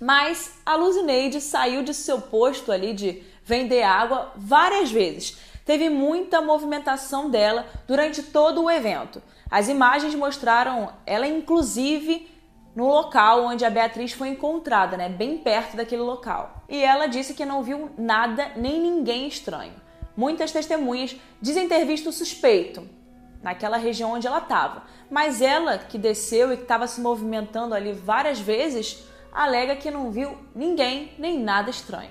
Mas 0.00 0.54
a 0.64 0.76
Luzineide 0.76 1.40
saiu 1.40 1.82
de 1.82 1.94
seu 1.94 2.20
posto 2.20 2.70
ali 2.70 2.92
de 2.92 3.22
vender 3.44 3.82
água 3.82 4.32
várias 4.36 4.90
vezes. 4.90 5.38
Teve 5.64 5.88
muita 5.88 6.40
movimentação 6.40 7.30
dela 7.30 7.66
durante 7.86 8.22
todo 8.22 8.62
o 8.62 8.70
evento. 8.70 9.22
As 9.50 9.68
imagens 9.68 10.14
mostraram 10.14 10.92
ela, 11.04 11.26
inclusive, 11.26 12.28
no 12.74 12.86
local 12.86 13.44
onde 13.44 13.64
a 13.64 13.70
Beatriz 13.70 14.12
foi 14.12 14.28
encontrada, 14.28 14.96
né, 14.96 15.08
bem 15.08 15.38
perto 15.38 15.76
daquele 15.76 16.02
local. 16.02 16.62
E 16.68 16.82
ela 16.82 17.06
disse 17.06 17.34
que 17.34 17.44
não 17.44 17.62
viu 17.62 17.90
nada 17.96 18.52
nem 18.56 18.80
ninguém 18.80 19.26
estranho. 19.26 19.74
Muitas 20.16 20.52
testemunhas 20.52 21.16
dizem 21.40 21.68
ter 21.68 21.84
visto 21.84 22.10
o 22.10 22.12
suspeito 22.12 22.88
naquela 23.42 23.76
região 23.76 24.12
onde 24.12 24.26
ela 24.26 24.38
estava, 24.38 24.84
mas 25.10 25.40
ela 25.40 25.78
que 25.78 25.98
desceu 25.98 26.52
e 26.52 26.56
que 26.56 26.62
estava 26.62 26.86
se 26.86 27.00
movimentando 27.00 27.74
ali 27.74 27.92
várias 27.92 28.40
vezes 28.40 29.04
alega 29.36 29.76
que 29.76 29.90
não 29.90 30.10
viu 30.10 30.36
ninguém 30.54 31.12
nem 31.18 31.38
nada 31.38 31.68
estranho. 31.68 32.10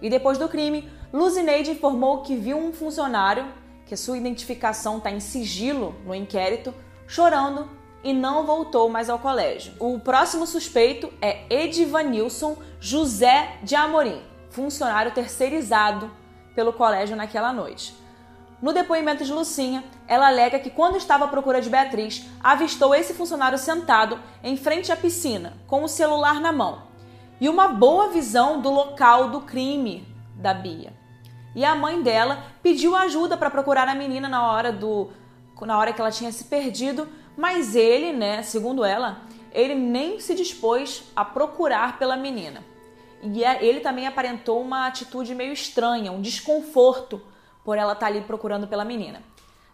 E 0.00 0.08
depois 0.08 0.38
do 0.38 0.48
crime, 0.48 0.90
Luzineide 1.12 1.72
informou 1.72 2.22
que 2.22 2.34
viu 2.34 2.56
um 2.56 2.72
funcionário, 2.72 3.46
que 3.84 3.96
sua 3.96 4.16
identificação 4.16 4.96
está 4.96 5.10
em 5.10 5.20
sigilo 5.20 5.94
no 6.06 6.14
inquérito, 6.14 6.74
chorando 7.06 7.68
e 8.02 8.14
não 8.14 8.46
voltou 8.46 8.88
mais 8.88 9.10
ao 9.10 9.18
colégio. 9.18 9.74
O 9.78 9.98
próximo 10.00 10.46
suspeito 10.46 11.12
é 11.20 11.44
Edivanilson 11.50 12.56
José 12.80 13.58
de 13.62 13.74
Amorim, 13.74 14.22
funcionário 14.48 15.12
terceirizado 15.12 16.10
pelo 16.54 16.72
colégio 16.72 17.14
naquela 17.14 17.52
noite. 17.52 17.99
No 18.60 18.74
depoimento 18.74 19.24
de 19.24 19.32
Lucinha, 19.32 19.82
ela 20.06 20.28
alega 20.28 20.58
que 20.58 20.68
quando 20.68 20.96
estava 20.96 21.24
à 21.24 21.28
procura 21.28 21.62
de 21.62 21.70
Beatriz, 21.70 22.26
avistou 22.42 22.94
esse 22.94 23.14
funcionário 23.14 23.56
sentado 23.56 24.18
em 24.42 24.56
frente 24.56 24.92
à 24.92 24.96
piscina, 24.96 25.54
com 25.66 25.82
o 25.82 25.88
celular 25.88 26.40
na 26.40 26.52
mão, 26.52 26.82
e 27.40 27.48
uma 27.48 27.68
boa 27.68 28.10
visão 28.10 28.60
do 28.60 28.70
local 28.70 29.30
do 29.30 29.40
crime 29.40 30.06
da 30.34 30.52
Bia. 30.52 30.92
E 31.54 31.64
a 31.64 31.74
mãe 31.74 32.02
dela 32.02 32.44
pediu 32.62 32.94
ajuda 32.94 33.36
para 33.36 33.50
procurar 33.50 33.88
a 33.88 33.94
menina 33.94 34.28
na 34.28 34.50
hora 34.50 34.70
do 34.70 35.10
na 35.62 35.76
hora 35.76 35.92
que 35.92 36.00
ela 36.00 36.10
tinha 36.10 36.32
se 36.32 36.44
perdido, 36.44 37.06
mas 37.36 37.76
ele, 37.76 38.14
né, 38.14 38.42
segundo 38.42 38.82
ela, 38.82 39.20
ele 39.52 39.74
nem 39.74 40.18
se 40.18 40.34
dispôs 40.34 41.04
a 41.14 41.22
procurar 41.22 41.98
pela 41.98 42.16
menina. 42.16 42.64
E 43.22 43.44
é, 43.44 43.62
ele 43.62 43.80
também 43.80 44.06
aparentou 44.06 44.62
uma 44.62 44.86
atitude 44.86 45.34
meio 45.34 45.52
estranha, 45.52 46.12
um 46.12 46.22
desconforto 46.22 47.20
por 47.64 47.78
ela 47.78 47.92
estar 47.92 48.06
tá 48.06 48.12
ali 48.12 48.22
procurando 48.22 48.66
pela 48.66 48.84
menina. 48.84 49.22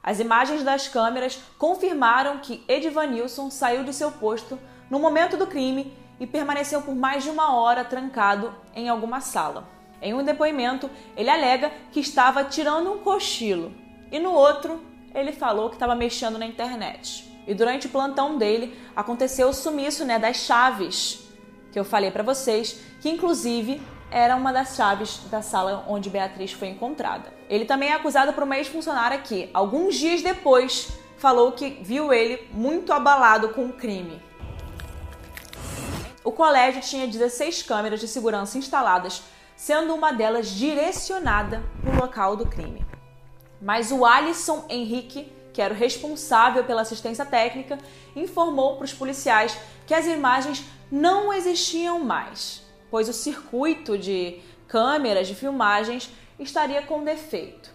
As 0.02 0.20
imagens 0.20 0.62
das 0.62 0.86
câmeras 0.86 1.40
confirmaram 1.58 2.38
que 2.38 2.62
Edivanilson 2.68 3.50
saiu 3.50 3.82
de 3.82 3.92
seu 3.92 4.12
posto 4.12 4.58
no 4.88 5.00
momento 5.00 5.36
do 5.36 5.46
crime 5.46 5.92
e 6.20 6.26
permaneceu 6.26 6.80
por 6.82 6.94
mais 6.94 7.24
de 7.24 7.30
uma 7.30 7.56
hora 7.56 7.84
trancado 7.84 8.54
em 8.74 8.88
alguma 8.88 9.20
sala. 9.20 9.68
Em 10.00 10.14
um 10.14 10.22
depoimento, 10.22 10.88
ele 11.16 11.30
alega 11.30 11.72
que 11.90 12.00
estava 12.00 12.44
tirando 12.44 12.92
um 12.92 12.98
cochilo 12.98 13.72
e 14.10 14.18
no 14.18 14.32
outro, 14.32 14.80
ele 15.14 15.32
falou 15.32 15.68
que 15.68 15.76
estava 15.76 15.94
mexendo 15.94 16.38
na 16.38 16.46
internet. 16.46 17.26
E 17.46 17.54
durante 17.54 17.86
o 17.86 17.90
plantão 17.90 18.38
dele, 18.38 18.78
aconteceu 18.94 19.48
o 19.48 19.54
sumiço 19.54 20.04
né, 20.04 20.18
das 20.18 20.36
chaves 20.36 21.26
que 21.72 21.78
eu 21.78 21.84
falei 21.84 22.10
para 22.10 22.22
vocês, 22.22 22.80
que 23.00 23.10
inclusive 23.10 23.82
era 24.10 24.36
uma 24.36 24.52
das 24.52 24.76
chaves 24.76 25.18
da 25.30 25.42
sala 25.42 25.84
onde 25.88 26.08
Beatriz 26.08 26.52
foi 26.52 26.68
encontrada. 26.68 27.35
Ele 27.48 27.64
também 27.64 27.90
é 27.90 27.94
acusado 27.94 28.32
por 28.32 28.42
uma 28.42 28.56
ex-funcionária 28.56 29.18
que, 29.18 29.48
alguns 29.54 29.94
dias 29.94 30.22
depois, 30.22 30.88
falou 31.16 31.52
que 31.52 31.78
viu 31.82 32.12
ele 32.12 32.48
muito 32.52 32.92
abalado 32.92 33.50
com 33.50 33.66
o 33.66 33.72
crime. 33.72 34.20
O 36.24 36.32
colégio 36.32 36.80
tinha 36.80 37.06
16 37.06 37.62
câmeras 37.62 38.00
de 38.00 38.08
segurança 38.08 38.58
instaladas, 38.58 39.22
sendo 39.54 39.94
uma 39.94 40.12
delas 40.12 40.48
direcionada 40.48 41.62
para 41.80 41.92
o 41.92 42.00
local 42.00 42.36
do 42.36 42.46
crime. 42.46 42.84
Mas 43.62 43.92
o 43.92 44.04
Alisson 44.04 44.64
Henrique, 44.68 45.32
que 45.52 45.62
era 45.62 45.72
o 45.72 45.76
responsável 45.76 46.64
pela 46.64 46.82
assistência 46.82 47.24
técnica, 47.24 47.78
informou 48.14 48.76
para 48.76 48.84
os 48.84 48.92
policiais 48.92 49.56
que 49.86 49.94
as 49.94 50.06
imagens 50.06 50.64
não 50.90 51.32
existiam 51.32 52.00
mais, 52.00 52.62
pois 52.90 53.08
o 53.08 53.12
circuito 53.12 53.96
de 53.96 54.40
câmeras 54.68 55.28
de 55.28 55.34
filmagens 55.34 56.10
estaria 56.38 56.82
com 56.82 57.04
defeito. 57.04 57.70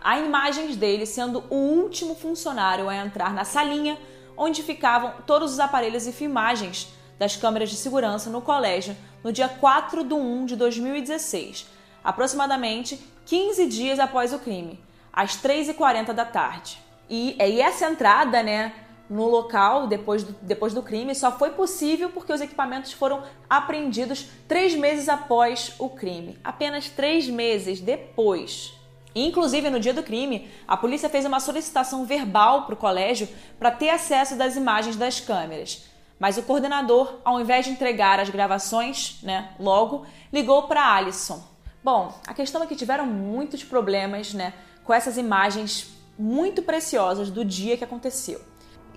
Há 0.00 0.18
imagens 0.18 0.76
dele 0.76 1.04
sendo 1.06 1.44
o 1.50 1.56
último 1.56 2.14
funcionário 2.14 2.88
a 2.88 2.96
entrar 2.96 3.32
na 3.34 3.44
salinha 3.44 3.98
onde 4.36 4.62
ficavam 4.62 5.12
todos 5.26 5.52
os 5.52 5.60
aparelhos 5.60 6.06
e 6.06 6.12
filmagens 6.12 6.88
das 7.18 7.36
câmeras 7.36 7.68
de 7.70 7.76
segurança 7.76 8.30
no 8.30 8.40
colégio 8.40 8.96
no 9.24 9.32
dia 9.32 9.48
4 9.48 10.04
de 10.04 10.14
1 10.14 10.46
de 10.46 10.56
2016, 10.56 11.66
aproximadamente 12.04 12.98
15 13.26 13.66
dias 13.66 13.98
após 13.98 14.32
o 14.32 14.38
crime, 14.38 14.80
às 15.12 15.36
3h40 15.36 16.12
da 16.12 16.24
tarde. 16.24 16.78
E, 17.10 17.36
e 17.38 17.60
essa 17.60 17.90
entrada, 17.90 18.42
né, 18.42 18.72
no 19.08 19.26
local 19.26 19.86
depois 19.86 20.22
do, 20.22 20.34
depois 20.42 20.74
do 20.74 20.82
crime 20.82 21.14
só 21.14 21.32
foi 21.32 21.50
possível 21.50 22.10
porque 22.10 22.32
os 22.32 22.40
equipamentos 22.40 22.92
foram 22.92 23.22
apreendidos 23.48 24.26
três 24.46 24.74
meses 24.74 25.08
após 25.08 25.74
o 25.78 25.88
crime. 25.88 26.38
Apenas 26.44 26.88
três 26.88 27.28
meses 27.28 27.80
depois. 27.80 28.74
Inclusive, 29.14 29.70
no 29.70 29.80
dia 29.80 29.94
do 29.94 30.02
crime, 30.02 30.48
a 30.66 30.76
polícia 30.76 31.08
fez 31.08 31.24
uma 31.24 31.40
solicitação 31.40 32.04
verbal 32.04 32.66
para 32.66 32.74
o 32.74 32.78
colégio 32.78 33.28
para 33.58 33.70
ter 33.70 33.88
acesso 33.88 34.36
das 34.36 34.54
imagens 34.54 34.96
das 34.96 35.18
câmeras. 35.18 35.86
Mas 36.20 36.36
o 36.36 36.42
coordenador, 36.42 37.18
ao 37.24 37.40
invés 37.40 37.64
de 37.64 37.72
entregar 37.72 38.20
as 38.20 38.28
gravações, 38.28 39.18
né, 39.22 39.50
logo, 39.58 40.04
ligou 40.32 40.64
para 40.64 40.94
Alison. 40.94 41.42
Bom, 41.82 42.12
a 42.26 42.34
questão 42.34 42.62
é 42.62 42.66
que 42.66 42.76
tiveram 42.76 43.06
muitos 43.06 43.64
problemas 43.64 44.34
né, 44.34 44.52
com 44.84 44.92
essas 44.92 45.16
imagens 45.16 45.88
muito 46.18 46.60
preciosas 46.62 47.30
do 47.30 47.44
dia 47.44 47.76
que 47.76 47.84
aconteceu 47.84 48.40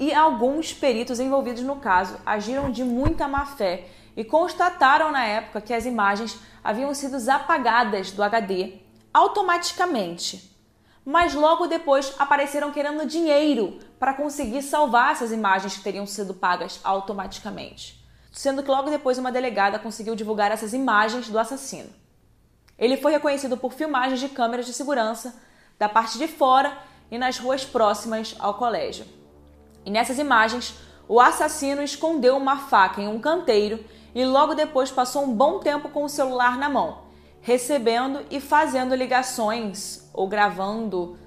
e 0.02 0.12
alguns 0.12 0.74
peritos 0.74 1.20
envolvidos 1.20 1.62
no 1.62 1.76
caso 1.76 2.18
agiram 2.26 2.72
de 2.72 2.84
muita 2.84 3.28
má 3.28 3.46
fé 3.46 3.88
e 4.18 4.24
constataram 4.24 5.12
na 5.12 5.24
época 5.24 5.62
que 5.62 5.76
as 5.76 5.86
imagens 5.86 6.40
haviam 6.64 6.92
sido 6.92 7.18
apagadas 7.30 8.10
do 8.10 8.24
HD 8.24 8.80
automaticamente. 9.14 10.58
Mas 11.06 11.36
logo 11.36 11.68
depois 11.68 12.16
apareceram 12.18 12.72
querendo 12.72 13.06
dinheiro 13.06 13.78
para 14.00 14.16
conseguir 14.16 14.64
salvar 14.64 15.12
essas 15.12 15.32
imagens 15.32 15.78
que 15.78 15.84
teriam 15.84 16.08
sido 16.08 16.34
pagas 16.34 16.80
automaticamente. 16.84 18.04
Sendo 18.32 18.64
que 18.64 18.72
logo 18.72 18.90
depois 18.90 19.20
uma 19.20 19.32
delegada 19.32 19.78
conseguiu 19.78 20.16
divulgar 20.16 20.50
essas 20.50 20.74
imagens 20.74 21.30
do 21.30 21.38
assassino. 21.38 21.90
Ele 22.76 22.98
foi 22.98 23.12
reconhecido 23.12 23.56
por 23.56 23.72
filmagens 23.72 24.20
de 24.20 24.30
câmeras 24.30 24.66
de 24.66 24.74
segurança 24.74 25.40
da 25.78 25.88
parte 25.88 26.18
de 26.18 26.28
fora 26.28 26.76
e 27.12 27.20
nas 27.20 27.38
ruas 27.38 27.64
próximas 27.64 28.36
ao 28.40 28.56
colégio. 28.56 29.21
E 29.86 29.92
nessas 29.92 30.20
imagens, 30.20 30.76
o 31.08 31.20
assassino 31.20 31.82
escondeu 31.82 32.38
uma 32.38 32.58
faca 32.58 33.02
em 33.02 33.08
um 33.08 33.20
canteiro 33.20 33.84
e 34.14 34.24
logo 34.26 34.54
depois 34.54 34.92
passou 34.92 35.24
um 35.24 35.34
bom 35.34 35.60
tempo 35.60 35.90
com 35.90 36.04
o 36.04 36.10
celular 36.10 36.58
na 36.58 36.70
mão, 36.70 37.00
recebendo 37.42 38.22
e 38.30 38.40
fazendo 38.40 38.96
ligações 38.96 40.10
ou 40.14 40.28
gravando 40.28 41.18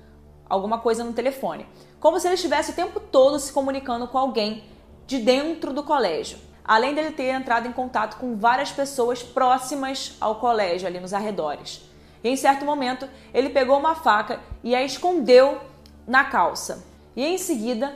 alguma 0.48 0.78
coisa 0.78 1.02
no 1.02 1.12
telefone, 1.12 1.66
como 1.98 2.20
se 2.20 2.26
ele 2.26 2.34
estivesse 2.34 2.70
o 2.70 2.74
tempo 2.74 3.00
todo 3.00 3.38
se 3.38 3.52
comunicando 3.52 4.06
com 4.06 4.18
alguém 4.18 4.64
de 5.06 5.18
dentro 5.18 5.72
do 5.72 5.82
colégio. 5.82 6.38
Além 6.64 6.94
dele 6.94 7.10
ter 7.10 7.24
entrado 7.24 7.68
em 7.68 7.72
contato 7.72 8.16
com 8.16 8.36
várias 8.36 8.72
pessoas 8.72 9.22
próximas 9.22 10.16
ao 10.18 10.36
colégio, 10.36 10.86
ali 10.86 10.98
nos 10.98 11.12
arredores. 11.12 11.82
E 12.22 12.28
em 12.30 12.36
certo 12.36 12.64
momento, 12.64 13.06
ele 13.34 13.50
pegou 13.50 13.78
uma 13.78 13.94
faca 13.94 14.40
e 14.62 14.74
a 14.74 14.82
escondeu 14.82 15.60
na 16.06 16.24
calça. 16.24 16.86
E 17.14 17.22
em 17.22 17.36
seguida, 17.36 17.94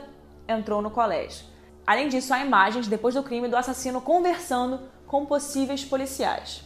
entrou 0.49 0.81
no 0.81 0.89
colégio. 0.89 1.45
Além 1.85 2.09
disso, 2.09 2.33
há 2.33 2.39
imagens 2.39 2.87
depois 2.87 3.15
do 3.15 3.23
crime 3.23 3.47
do 3.47 3.55
assassino 3.55 4.01
conversando 4.01 4.81
com 5.07 5.25
possíveis 5.25 5.85
policiais. 5.85 6.63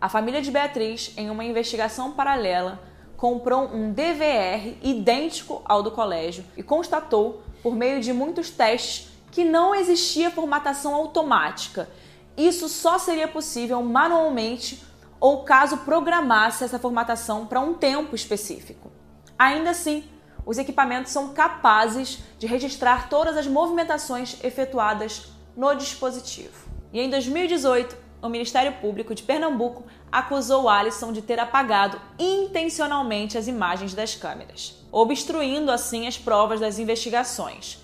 A 0.00 0.08
família 0.08 0.42
de 0.42 0.50
Beatriz, 0.50 1.14
em 1.16 1.30
uma 1.30 1.44
investigação 1.44 2.12
paralela, 2.12 2.80
comprou 3.16 3.72
um 3.72 3.92
DVR 3.92 4.76
idêntico 4.82 5.62
ao 5.64 5.82
do 5.82 5.90
colégio 5.90 6.44
e 6.56 6.62
constatou, 6.62 7.42
por 7.62 7.74
meio 7.74 8.00
de 8.00 8.12
muitos 8.12 8.50
testes, 8.50 9.10
que 9.30 9.44
não 9.44 9.74
existia 9.74 10.30
formatação 10.30 10.94
automática 10.94 11.88
isso 12.36 12.68
só 12.68 12.98
seria 12.98 13.28
possível 13.28 13.82
manualmente 13.82 14.82
ou 15.20 15.44
caso 15.44 15.78
programasse 15.78 16.64
essa 16.64 16.78
formatação 16.78 17.46
para 17.46 17.60
um 17.60 17.74
tempo 17.74 18.14
específico. 18.14 18.90
Ainda 19.38 19.70
assim, 19.70 20.04
os 20.44 20.58
equipamentos 20.58 21.12
são 21.12 21.32
capazes 21.32 22.18
de 22.38 22.46
registrar 22.46 23.08
todas 23.08 23.36
as 23.36 23.46
movimentações 23.46 24.42
efetuadas 24.42 25.26
no 25.56 25.74
dispositivo. 25.74 26.68
E 26.92 27.00
em 27.00 27.08
2018, 27.08 27.96
o 28.22 28.28
Ministério 28.28 28.72
Público 28.74 29.14
de 29.14 29.22
Pernambuco 29.22 29.84
acusou 30.10 30.68
Alisson 30.68 31.12
de 31.12 31.22
ter 31.22 31.40
apagado 31.40 32.00
intencionalmente 32.18 33.36
as 33.36 33.48
imagens 33.48 33.94
das 33.94 34.14
câmeras, 34.14 34.76
obstruindo 34.92 35.72
assim 35.72 36.06
as 36.06 36.16
provas 36.16 36.60
das 36.60 36.78
investigações. 36.78 37.78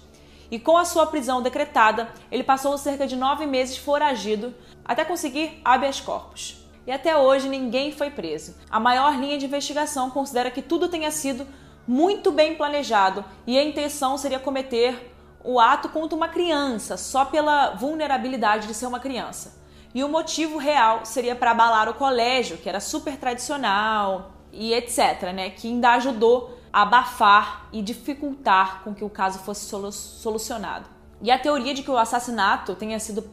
E 0.50 0.58
com 0.58 0.76
a 0.76 0.84
sua 0.84 1.06
prisão 1.06 1.42
decretada, 1.42 2.08
ele 2.30 2.44
passou 2.44 2.78
cerca 2.78 3.06
de 3.06 3.16
nove 3.16 3.46
meses 3.46 3.76
foragido 3.76 4.54
até 4.84 5.04
conseguir 5.04 5.60
habeas 5.64 6.00
corpus. 6.00 6.56
E 6.86 6.90
até 6.90 7.14
hoje 7.16 7.48
ninguém 7.48 7.92
foi 7.92 8.08
preso. 8.08 8.54
A 8.70 8.80
maior 8.80 9.18
linha 9.18 9.36
de 9.36 9.44
investigação 9.44 10.08
considera 10.10 10.50
que 10.50 10.62
tudo 10.62 10.88
tenha 10.88 11.10
sido 11.10 11.46
muito 11.88 12.30
bem 12.30 12.54
planejado 12.54 13.24
e 13.46 13.58
a 13.58 13.64
intenção 13.64 14.18
seria 14.18 14.38
cometer 14.38 15.10
o 15.42 15.58
ato 15.58 15.88
contra 15.88 16.14
uma 16.14 16.28
criança, 16.28 16.98
só 16.98 17.24
pela 17.24 17.70
vulnerabilidade 17.70 18.66
de 18.66 18.74
ser 18.74 18.86
uma 18.86 19.00
criança. 19.00 19.58
E 19.94 20.04
o 20.04 20.08
motivo 20.08 20.58
real 20.58 21.06
seria 21.06 21.34
para 21.34 21.52
abalar 21.52 21.88
o 21.88 21.94
colégio, 21.94 22.58
que 22.58 22.68
era 22.68 22.78
super 22.78 23.16
tradicional 23.16 24.32
e 24.52 24.74
etc, 24.74 25.32
né, 25.34 25.48
que 25.48 25.66
ainda 25.68 25.92
ajudou 25.92 26.58
abafar 26.70 27.68
e 27.72 27.80
dificultar 27.80 28.82
com 28.84 28.94
que 28.94 29.02
o 29.02 29.08
caso 29.08 29.38
fosse 29.38 29.64
solu 29.64 29.90
solucionado. 29.90 30.86
E 31.22 31.30
a 31.30 31.38
teoria 31.38 31.72
de 31.72 31.82
que 31.82 31.90
o 31.90 31.96
assassinato 31.96 32.74
tenha 32.74 33.00
sido 33.00 33.24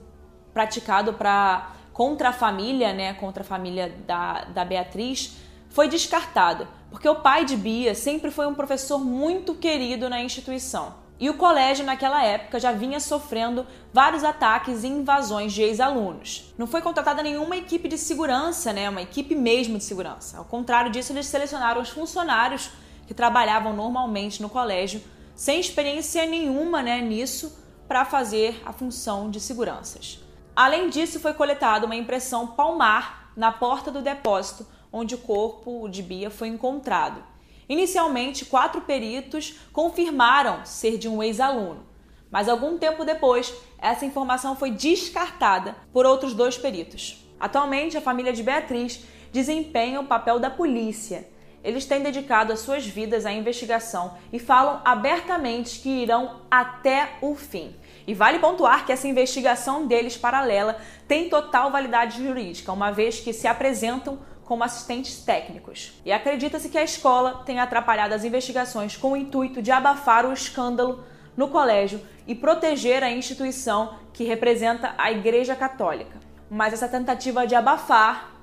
praticado 0.54 1.14
para 1.14 1.74
contra 1.92 2.30
a 2.30 2.34
família, 2.34 2.94
né, 2.94 3.14
contra 3.16 3.44
a 3.44 3.46
família 3.46 3.94
da, 4.08 4.46
da 4.46 4.64
Beatriz, 4.64 5.36
foi 5.76 5.90
descartada, 5.90 6.70
porque 6.90 7.10
o 7.10 7.16
pai 7.16 7.44
de 7.44 7.58
Bia 7.58 7.94
sempre 7.94 8.32
foi 8.32 8.48
um 8.48 8.56
professor 8.56 8.98
muito 8.98 9.54
querido 9.54 10.10
na 10.10 10.22
instituição. 10.22 10.96
E 11.20 11.30
o 11.30 11.34
colégio, 11.34 11.86
naquela 11.86 12.24
época, 12.24 12.62
já 12.62 12.72
vinha 12.72 12.98
sofrendo 13.02 13.68
vários 13.92 14.24
ataques 14.24 14.86
e 14.86 14.88
invasões 14.88 15.52
de 15.52 15.62
ex-alunos. 15.64 16.54
Não 16.58 16.66
foi 16.66 16.82
contratada 16.82 17.22
nenhuma 17.22 17.58
equipe 17.58 17.90
de 17.90 17.98
segurança, 17.98 18.72
né? 18.72 18.90
Uma 18.90 19.02
equipe 19.02 19.36
mesmo 19.36 19.78
de 19.78 19.84
segurança. 19.84 20.38
Ao 20.38 20.46
contrário 20.46 20.90
disso, 20.90 21.12
eles 21.12 21.28
selecionaram 21.28 21.82
os 21.82 21.90
funcionários 21.90 22.72
que 23.06 23.14
trabalhavam 23.14 23.74
normalmente 23.74 24.42
no 24.42 24.48
colégio, 24.48 25.04
sem 25.36 25.60
experiência 25.60 26.26
nenhuma 26.26 26.82
né, 26.82 27.02
nisso, 27.02 27.60
para 27.86 28.06
fazer 28.06 28.62
a 28.66 28.72
função 28.72 29.30
de 29.30 29.42
seguranças. 29.42 30.24
Além 30.56 30.90
disso, 30.90 31.20
foi 31.20 31.34
coletada 31.34 31.86
uma 31.86 31.98
impressão 31.98 32.48
palmar 32.48 33.34
na 33.36 33.52
porta 33.52 33.92
do 33.92 34.02
depósito 34.02 34.66
onde 34.96 35.14
o 35.14 35.18
corpo 35.18 35.90
de 35.90 36.02
Bia 36.02 36.30
foi 36.30 36.48
encontrado. 36.48 37.22
Inicialmente, 37.68 38.46
quatro 38.46 38.80
peritos 38.80 39.60
confirmaram 39.74 40.66
ser 40.66 40.98
de 40.98 41.10
um 41.10 41.22
ex-aluno, 41.22 41.86
mas 42.32 42.48
algum 42.48 42.78
tempo 42.78 43.04
depois, 43.04 43.54
essa 43.78 44.06
informação 44.06 44.56
foi 44.56 44.72
descartada 44.72 45.76
por 45.92 46.06
outros 46.06 46.34
dois 46.34 46.58
peritos. 46.58 47.22
Atualmente, 47.38 47.98
a 47.98 48.02
família 48.02 48.32
de 48.32 48.42
Beatriz 48.42 49.04
desempenha 49.34 50.00
o 50.00 50.08
papel 50.08 50.40
da 50.40 50.50
polícia 50.50 51.28
eles 51.66 51.84
têm 51.84 52.04
dedicado 52.04 52.54
as 52.54 52.60
suas 52.60 52.86
vidas 52.86 53.26
à 53.26 53.34
investigação 53.34 54.14
e 54.32 54.38
falam 54.38 54.82
abertamente 54.86 55.80
que 55.80 55.90
irão 55.90 56.42
até 56.50 57.14
o 57.22 57.34
fim. 57.34 57.76
E 58.06 58.14
vale 58.14 58.38
pontuar 58.38 58.86
que 58.86 58.92
essa 58.92 59.08
investigação 59.08 59.88
deles 59.88 60.16
paralela 60.16 60.78
tem 61.08 61.28
total 61.28 61.72
validade 61.72 62.24
jurídica, 62.24 62.72
uma 62.72 62.92
vez 62.92 63.20
que 63.20 63.34
se 63.34 63.48
apresentam 63.48 64.20
como 64.46 64.64
assistentes 64.64 65.20
técnicos. 65.24 65.94
E 66.06 66.12
acredita-se 66.12 66.70
que 66.70 66.78
a 66.78 66.84
escola 66.84 67.44
tenha 67.46 67.64
atrapalhado 67.64 68.14
as 68.14 68.24
investigações 68.24 68.96
com 68.96 69.12
o 69.12 69.18
intuito 69.18 69.62
de 69.62 69.72
abafar 69.72 70.26
o 70.26 70.32
escândalo 70.32 71.04
no 71.36 71.50
colégio 71.50 72.00
e 72.28 72.34
proteger 72.34 73.04
a 73.04 73.12
instituição 73.12 73.98
que 74.14 74.24
representa 74.24 74.94
a 74.98 75.12
Igreja 75.12 75.56
Católica. 75.56 76.20
Mas 76.50 76.74
essa 76.74 76.88
tentativa 76.88 77.46
de 77.46 77.56
abafar 77.56 78.36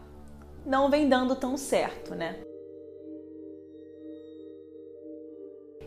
não 0.66 0.90
vem 0.90 1.08
dando 1.08 1.34
tão 1.36 1.56
certo, 1.56 2.14
né? 2.14 2.36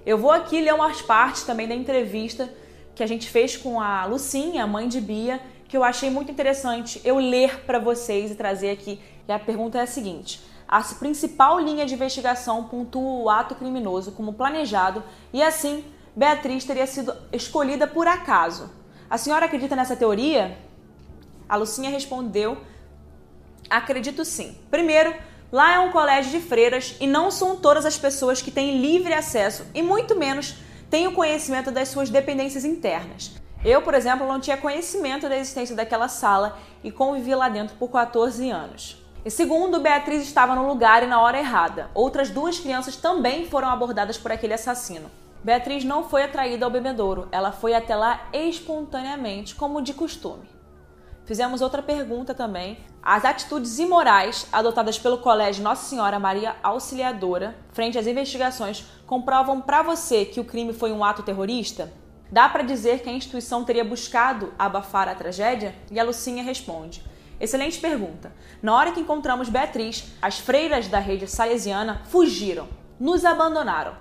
Eu 0.05 0.17
vou 0.17 0.31
aqui 0.31 0.61
ler 0.61 0.73
umas 0.73 1.01
partes 1.01 1.43
também 1.43 1.67
da 1.67 1.75
entrevista 1.75 2.49
que 2.93 3.03
a 3.03 3.07
gente 3.07 3.29
fez 3.29 3.57
com 3.57 3.81
a 3.81 4.05
Lucinha, 4.05 4.65
mãe 4.65 4.87
de 4.87 5.01
Bia, 5.01 5.41
que 5.67 5.75
eu 5.75 5.83
achei 5.83 6.09
muito 6.09 6.31
interessante 6.31 7.01
eu 7.03 7.17
ler 7.17 7.65
para 7.65 7.79
vocês 7.79 8.31
e 8.31 8.35
trazer 8.35 8.69
aqui. 8.69 8.99
E 9.27 9.31
a 9.31 9.39
pergunta 9.39 9.77
é 9.77 9.81
a 9.81 9.87
seguinte: 9.87 10.41
a 10.67 10.81
principal 10.81 11.59
linha 11.59 11.85
de 11.85 11.93
investigação 11.93 12.65
pontua 12.65 13.23
o 13.23 13.29
ato 13.29 13.55
criminoso 13.55 14.11
como 14.11 14.33
planejado 14.33 15.03
e 15.33 15.41
assim 15.41 15.83
Beatriz 16.15 16.63
teria 16.63 16.87
sido 16.87 17.13
escolhida 17.31 17.85
por 17.85 18.07
acaso. 18.07 18.69
A 19.09 19.17
senhora 19.17 19.45
acredita 19.45 19.75
nessa 19.75 19.95
teoria? 19.95 20.57
A 21.47 21.55
Lucinha 21.55 21.89
respondeu: 21.89 22.57
Acredito 23.69 24.23
sim. 24.23 24.57
Primeiro, 24.69 25.13
Lá 25.51 25.75
é 25.75 25.79
um 25.79 25.91
colégio 25.91 26.31
de 26.31 26.45
freiras 26.45 26.95
e 26.99 27.07
não 27.07 27.29
são 27.29 27.55
todas 27.55 27.85
as 27.85 27.97
pessoas 27.97 28.41
que 28.41 28.51
têm 28.51 28.81
livre 28.81 29.13
acesso 29.13 29.65
e 29.73 29.81
muito 29.81 30.13
menos 30.13 30.55
têm 30.89 31.07
o 31.07 31.13
conhecimento 31.13 31.71
das 31.71 31.87
suas 31.87 32.09
dependências 32.09 32.65
internas. 32.65 33.31
Eu, 33.65 33.81
por 33.81 33.95
exemplo, 33.95 34.27
não 34.27 34.39
tinha 34.39 34.55
conhecimento 34.55 35.27
da 35.27 35.35
existência 35.35 35.75
daquela 35.75 36.07
sala 36.07 36.59
e 36.83 36.91
convivi 36.91 37.33
lá 37.33 37.49
dentro 37.49 37.75
por 37.77 37.89
14 37.89 38.47
anos. 38.51 39.03
E 39.25 39.31
segundo, 39.31 39.79
Beatriz 39.79 40.21
estava 40.21 40.53
no 40.53 40.67
lugar 40.67 41.01
e 41.01 41.07
na 41.07 41.19
hora 41.19 41.39
errada. 41.39 41.89
Outras 41.95 42.29
duas 42.29 42.59
crianças 42.59 42.95
também 42.95 43.47
foram 43.47 43.67
abordadas 43.67 44.19
por 44.19 44.31
aquele 44.31 44.53
assassino. 44.53 45.09
Beatriz 45.43 45.83
não 45.83 46.07
foi 46.07 46.21
atraída 46.21 46.63
ao 46.63 46.69
bebedouro, 46.69 47.27
ela 47.31 47.51
foi 47.51 47.73
até 47.73 47.95
lá 47.95 48.27
espontaneamente, 48.31 49.55
como 49.55 49.81
de 49.81 49.95
costume. 49.95 50.47
Fizemos 51.25 51.59
outra 51.59 51.81
pergunta 51.81 52.35
também. 52.35 52.77
As 53.01 53.25
atitudes 53.25 53.79
imorais 53.79 54.47
adotadas 54.53 54.99
pelo 54.99 55.17
Colégio 55.17 55.63
Nossa 55.63 55.89
Senhora 55.89 56.19
Maria 56.19 56.55
Auxiliadora 56.61 57.55
frente 57.73 57.97
às 57.97 58.05
investigações 58.05 58.85
comprovam 59.07 59.59
para 59.59 59.81
você 59.81 60.23
que 60.23 60.39
o 60.39 60.45
crime 60.45 60.71
foi 60.71 60.91
um 60.91 61.03
ato 61.03 61.23
terrorista? 61.23 61.91
Dá 62.31 62.49
para 62.49 62.63
dizer 62.63 63.01
que 63.01 63.09
a 63.09 63.13
instituição 63.13 63.63
teria 63.63 63.83
buscado 63.83 64.53
abafar 64.57 65.07
a 65.07 65.15
tragédia? 65.15 65.75
E 65.91 65.99
a 65.99 66.03
Lucinha 66.03 66.43
responde: 66.43 67.03
Excelente 67.39 67.79
pergunta. 67.79 68.31
Na 68.61 68.75
hora 68.75 68.91
que 68.91 68.99
encontramos 68.99 69.49
Beatriz, 69.49 70.05
as 70.21 70.39
freiras 70.39 70.87
da 70.87 70.99
rede 70.99 71.27
salesiana 71.27 72.01
fugiram, 72.05 72.67
nos 72.99 73.25
abandonaram. 73.25 73.95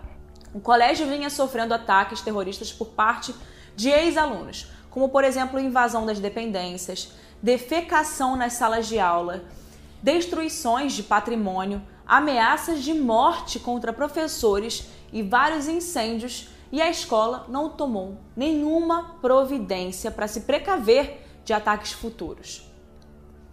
O 0.54 0.60
colégio 0.60 1.06
vinha 1.08 1.28
sofrendo 1.28 1.74
ataques 1.74 2.20
terroristas 2.20 2.72
por 2.72 2.88
parte 2.88 3.34
de 3.74 3.90
ex-alunos, 3.90 4.70
como 4.88 5.08
por 5.08 5.24
exemplo 5.24 5.58
invasão 5.58 6.06
das 6.06 6.20
dependências, 6.20 7.10
defecação 7.42 8.36
nas 8.36 8.52
salas 8.52 8.86
de 8.86 8.98
aula, 9.00 9.42
destruições 10.00 10.92
de 10.92 11.02
patrimônio, 11.02 11.82
ameaças 12.06 12.82
de 12.82 12.94
morte 12.94 13.58
contra 13.58 13.92
professores 13.92 14.86
e 15.12 15.22
vários 15.22 15.66
incêndios, 15.66 16.48
e 16.74 16.82
a 16.82 16.90
escola 16.90 17.46
não 17.48 17.70
tomou 17.70 18.18
nenhuma 18.36 19.14
providência 19.22 20.10
para 20.10 20.26
se 20.26 20.40
precaver 20.40 21.24
de 21.44 21.52
ataques 21.52 21.92
futuros. 21.92 22.68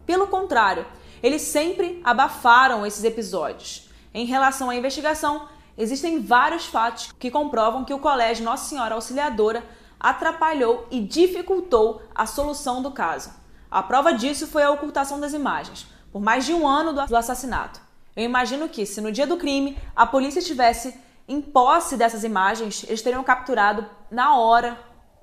Pelo 0.07 0.25
contrário, 0.25 0.87
eles 1.21 1.43
sempre 1.43 2.01
abafaram 2.03 2.83
esses 2.83 3.03
episódios. 3.03 3.87
Em 4.11 4.25
relação 4.25 4.71
à 4.71 4.75
investigação, 4.75 5.47
existem 5.77 6.19
vários 6.19 6.65
fatos 6.65 7.11
que 7.19 7.29
comprovam 7.29 7.85
que 7.85 7.93
o 7.93 7.99
Colégio 7.99 8.43
Nossa 8.43 8.67
Senhora 8.67 8.95
Auxiliadora 8.95 9.63
atrapalhou 9.99 10.87
e 10.89 10.99
dificultou 10.99 12.01
a 12.15 12.25
solução 12.25 12.81
do 12.81 12.89
caso. 12.89 13.29
A 13.69 13.83
prova 13.83 14.15
disso 14.15 14.47
foi 14.47 14.63
a 14.63 14.71
ocultação 14.71 15.19
das 15.19 15.33
imagens, 15.33 15.85
por 16.11 16.23
mais 16.23 16.43
de 16.43 16.55
um 16.55 16.67
ano 16.67 16.91
do 16.91 17.15
assassinato. 17.15 17.81
Eu 18.15 18.23
imagino 18.23 18.67
que, 18.67 18.83
se 18.83 18.99
no 18.99 19.11
dia 19.11 19.27
do 19.27 19.37
crime 19.37 19.77
a 19.95 20.07
polícia 20.07 20.39
estivesse 20.39 20.99
em 21.31 21.41
posse 21.41 21.95
dessas 21.95 22.23
imagens, 22.23 22.83
eles 22.87 23.01
teriam 23.01 23.23
capturado 23.23 23.89
na 24.09 24.37
hora 24.37 24.77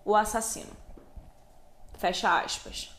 o 0.05 0.17
assassino. 0.17 0.71
Fecha 1.99 2.41
aspas. 2.41 2.91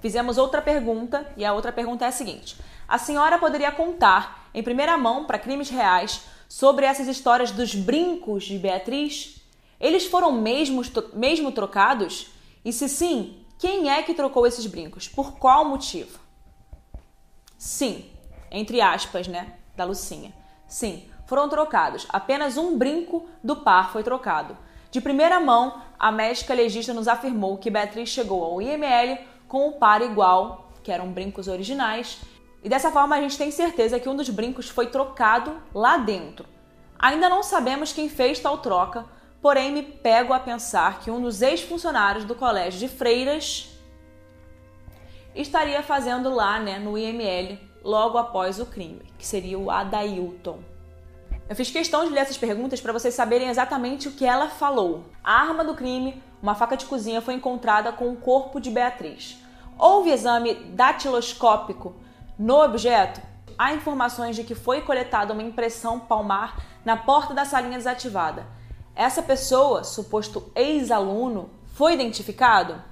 Fizemos 0.00 0.36
outra 0.36 0.60
pergunta 0.60 1.32
e 1.36 1.44
a 1.44 1.54
outra 1.54 1.72
pergunta 1.72 2.04
é 2.04 2.08
a 2.08 2.12
seguinte: 2.12 2.56
A 2.86 2.98
senhora 2.98 3.38
poderia 3.38 3.72
contar 3.72 4.50
em 4.52 4.62
primeira 4.62 4.98
mão 4.98 5.24
para 5.24 5.38
crimes 5.38 5.70
reais 5.70 6.22
sobre 6.48 6.84
essas 6.84 7.08
histórias 7.08 7.50
dos 7.50 7.74
brincos 7.74 8.44
de 8.44 8.58
Beatriz? 8.58 9.40
Eles 9.80 10.04
foram 10.04 10.30
mesmo, 10.32 10.82
mesmo 11.14 11.52
trocados? 11.52 12.26
E 12.64 12.72
se 12.72 12.88
sim, 12.88 13.46
quem 13.58 13.90
é 13.90 14.02
que 14.02 14.12
trocou 14.12 14.46
esses 14.46 14.66
brincos? 14.66 15.08
Por 15.08 15.38
qual 15.38 15.64
motivo? 15.64 16.18
Sim, 17.56 18.10
entre 18.50 18.80
aspas, 18.80 19.26
né? 19.26 19.54
Da 19.74 19.84
Lucinha. 19.84 20.34
Sim, 20.68 21.08
foram 21.32 21.48
trocados. 21.48 22.06
Apenas 22.10 22.58
um 22.58 22.76
brinco 22.76 23.26
do 23.42 23.56
par 23.56 23.90
foi 23.90 24.02
trocado. 24.02 24.54
De 24.90 25.00
primeira 25.00 25.40
mão, 25.40 25.80
a 25.98 26.12
médica 26.12 26.52
legista 26.52 26.92
nos 26.92 27.08
afirmou 27.08 27.56
que 27.56 27.70
Beatriz 27.70 28.10
chegou 28.10 28.44
ao 28.44 28.60
IML 28.60 29.16
com 29.48 29.66
o 29.66 29.72
par 29.72 30.02
igual, 30.02 30.70
que 30.82 30.92
eram 30.92 31.10
brincos 31.10 31.48
originais, 31.48 32.20
e 32.62 32.68
dessa 32.68 32.90
forma 32.90 33.16
a 33.16 33.20
gente 33.22 33.38
tem 33.38 33.50
certeza 33.50 33.98
que 33.98 34.10
um 34.10 34.14
dos 34.14 34.28
brincos 34.28 34.68
foi 34.68 34.88
trocado 34.88 35.56
lá 35.74 35.96
dentro. 35.96 36.46
Ainda 36.98 37.30
não 37.30 37.42
sabemos 37.42 37.94
quem 37.94 38.10
fez 38.10 38.38
tal 38.38 38.58
troca, 38.58 39.06
porém 39.40 39.72
me 39.72 39.82
pego 39.82 40.34
a 40.34 40.38
pensar 40.38 41.00
que 41.00 41.10
um 41.10 41.22
dos 41.22 41.40
ex-funcionários 41.40 42.26
do 42.26 42.34
colégio 42.34 42.78
de 42.78 42.88
freiras 42.88 43.70
estaria 45.34 45.82
fazendo 45.82 46.28
lá, 46.28 46.60
né, 46.60 46.78
no 46.78 46.98
IML, 46.98 47.58
logo 47.82 48.18
após 48.18 48.60
o 48.60 48.66
crime, 48.66 49.10
que 49.16 49.26
seria 49.26 49.58
o 49.58 49.70
Adailton. 49.70 50.71
Eu 51.52 51.56
fiz 51.56 51.70
questão 51.70 52.02
de 52.02 52.10
ler 52.10 52.20
essas 52.20 52.38
perguntas 52.38 52.80
para 52.80 52.94
vocês 52.94 53.12
saberem 53.12 53.50
exatamente 53.50 54.08
o 54.08 54.12
que 54.12 54.24
ela 54.24 54.48
falou. 54.48 55.04
A 55.22 55.34
arma 55.34 55.62
do 55.62 55.74
crime, 55.74 56.18
uma 56.42 56.54
faca 56.54 56.78
de 56.78 56.86
cozinha, 56.86 57.20
foi 57.20 57.34
encontrada 57.34 57.92
com 57.92 58.10
o 58.10 58.16
corpo 58.16 58.58
de 58.58 58.70
Beatriz. 58.70 59.36
Houve 59.78 60.08
exame 60.08 60.54
datiloscópico 60.54 61.94
no 62.38 62.58
objeto? 62.64 63.20
Há 63.58 63.74
informações 63.74 64.34
de 64.34 64.44
que 64.44 64.54
foi 64.54 64.80
coletada 64.80 65.34
uma 65.34 65.42
impressão 65.42 66.00
palmar 66.00 66.56
na 66.86 66.96
porta 66.96 67.34
da 67.34 67.44
salinha 67.44 67.76
desativada. 67.76 68.46
Essa 68.96 69.22
pessoa, 69.22 69.84
suposto 69.84 70.50
ex-aluno, 70.54 71.50
foi 71.74 71.92
identificado? 71.92 72.82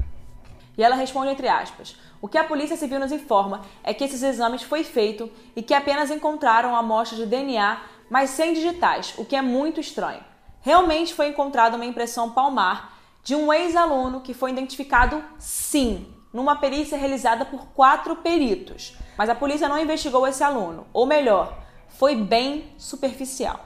E 0.76 0.82
ela 0.84 0.96
responde 0.96 1.30
entre 1.30 1.48
aspas: 1.48 1.96
O 2.20 2.28
que 2.28 2.36
a 2.36 2.44
Polícia 2.44 2.76
Civil 2.76 3.00
nos 3.00 3.10
informa 3.10 3.62
é 3.82 3.94
que 3.94 4.04
esses 4.04 4.22
exames 4.22 4.62
foi 4.62 4.84
feito 4.84 5.30
e 5.56 5.62
que 5.62 5.72
apenas 5.72 6.10
encontraram 6.10 6.76
amostras 6.76 7.18
de 7.18 7.24
DNA 7.24 7.89
mas 8.10 8.30
sem 8.30 8.52
digitais, 8.52 9.14
o 9.16 9.24
que 9.24 9.36
é 9.36 9.40
muito 9.40 9.80
estranho. 9.80 10.22
Realmente 10.60 11.14
foi 11.14 11.28
encontrada 11.28 11.76
uma 11.76 11.86
impressão 11.86 12.32
palmar 12.32 12.98
de 13.22 13.36
um 13.36 13.52
ex-aluno 13.52 14.20
que 14.20 14.34
foi 14.34 14.50
identificado 14.50 15.24
sim, 15.38 16.12
numa 16.32 16.56
perícia 16.56 16.98
realizada 16.98 17.44
por 17.44 17.66
quatro 17.68 18.16
peritos. 18.16 18.96
Mas 19.16 19.30
a 19.30 19.34
polícia 19.34 19.68
não 19.68 19.78
investigou 19.78 20.26
esse 20.26 20.42
aluno, 20.42 20.86
ou 20.92 21.06
melhor, 21.06 21.56
foi 21.88 22.16
bem 22.16 22.72
superficial. 22.76 23.64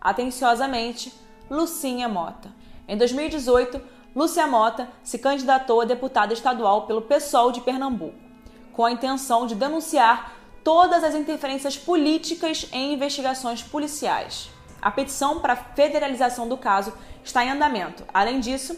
Atenciosamente, 0.00 1.12
Lucinha 1.50 2.08
Mota. 2.08 2.52
Em 2.86 2.96
2018, 2.96 3.80
Lúcia 4.14 4.46
Mota 4.46 4.88
se 5.02 5.18
candidatou 5.18 5.80
a 5.80 5.84
deputada 5.84 6.32
estadual 6.32 6.86
pelo 6.86 7.02
PSOL 7.02 7.52
de 7.52 7.60
Pernambuco, 7.60 8.16
com 8.72 8.84
a 8.84 8.92
intenção 8.92 9.46
de 9.46 9.54
denunciar 9.54 10.37
todas 10.62 11.02
as 11.04 11.14
interferências 11.14 11.76
políticas 11.76 12.66
em 12.72 12.94
investigações 12.94 13.62
policiais. 13.62 14.50
A 14.80 14.90
petição 14.90 15.40
para 15.40 15.56
federalização 15.56 16.48
do 16.48 16.56
caso 16.56 16.92
está 17.24 17.44
em 17.44 17.50
andamento. 17.50 18.04
Além 18.12 18.40
disso, 18.40 18.76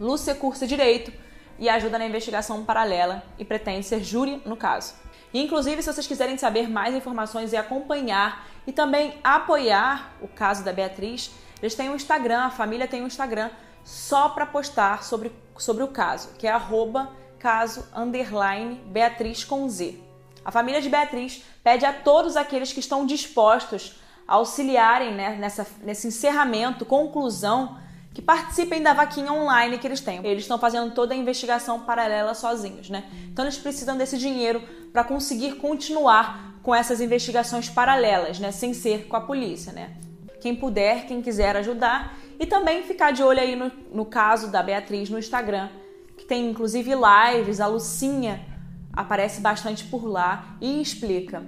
Lúcia 0.00 0.34
cursa 0.34 0.66
direito 0.66 1.12
e 1.58 1.68
ajuda 1.68 1.98
na 1.98 2.06
investigação 2.06 2.64
paralela 2.64 3.22
e 3.38 3.44
pretende 3.44 3.86
ser 3.86 4.02
júri 4.02 4.40
no 4.44 4.56
caso. 4.56 4.94
E, 5.32 5.42
inclusive, 5.42 5.82
se 5.82 5.92
vocês 5.92 6.06
quiserem 6.06 6.38
saber 6.38 6.68
mais 6.68 6.94
informações 6.94 7.52
e 7.52 7.56
acompanhar 7.56 8.46
e 8.66 8.72
também 8.72 9.18
apoiar 9.22 10.14
o 10.22 10.28
caso 10.28 10.64
da 10.64 10.72
Beatriz, 10.72 11.30
eles 11.60 11.74
têm 11.74 11.90
um 11.90 11.96
Instagram, 11.96 12.44
a 12.44 12.50
família 12.50 12.88
tem 12.88 13.02
um 13.02 13.06
Instagram 13.06 13.50
só 13.84 14.28
para 14.30 14.46
postar 14.46 15.02
sobre, 15.02 15.32
sobre 15.56 15.82
o 15.82 15.88
caso, 15.88 16.34
que 16.38 16.46
é 16.46 16.50
arroba 16.50 17.10
caso 17.38 17.86
underline 17.94 18.80
Beatriz 18.86 19.44
com 19.44 19.68
Z. 19.68 20.07
A 20.48 20.50
família 20.50 20.80
de 20.80 20.88
Beatriz 20.88 21.44
pede 21.62 21.84
a 21.84 21.92
todos 21.92 22.34
aqueles 22.34 22.72
que 22.72 22.80
estão 22.80 23.04
dispostos 23.04 23.96
a 24.26 24.36
auxiliarem 24.36 25.14
né, 25.14 25.36
nessa, 25.38 25.66
nesse 25.82 26.08
encerramento, 26.08 26.86
conclusão, 26.86 27.76
que 28.14 28.22
participem 28.22 28.82
da 28.82 28.94
vaquinha 28.94 29.30
online 29.30 29.76
que 29.76 29.86
eles 29.86 30.00
têm. 30.00 30.24
Eles 30.24 30.44
estão 30.44 30.58
fazendo 30.58 30.94
toda 30.94 31.12
a 31.12 31.16
investigação 31.18 31.80
paralela 31.80 32.32
sozinhos, 32.32 32.88
né? 32.88 33.04
Então 33.30 33.44
eles 33.44 33.58
precisam 33.58 33.98
desse 33.98 34.16
dinheiro 34.16 34.62
para 34.90 35.04
conseguir 35.04 35.56
continuar 35.56 36.54
com 36.62 36.74
essas 36.74 37.02
investigações 37.02 37.68
paralelas, 37.68 38.38
né? 38.38 38.50
Sem 38.50 38.72
ser 38.72 39.06
com 39.06 39.16
a 39.16 39.20
polícia, 39.20 39.70
né? 39.70 39.98
Quem 40.40 40.56
puder, 40.56 41.04
quem 41.04 41.20
quiser 41.20 41.56
ajudar 41.56 42.16
e 42.40 42.46
também 42.46 42.82
ficar 42.84 43.10
de 43.10 43.22
olho 43.22 43.40
aí 43.40 43.54
no, 43.54 43.70
no 43.92 44.06
caso 44.06 44.50
da 44.50 44.62
Beatriz 44.62 45.10
no 45.10 45.18
Instagram, 45.18 45.68
que 46.16 46.24
tem 46.24 46.48
inclusive 46.48 46.92
lives, 46.94 47.60
a 47.60 47.66
Lucinha 47.66 48.56
aparece 48.98 49.40
bastante 49.40 49.84
por 49.84 50.04
lá 50.04 50.56
e 50.60 50.82
explica. 50.82 51.44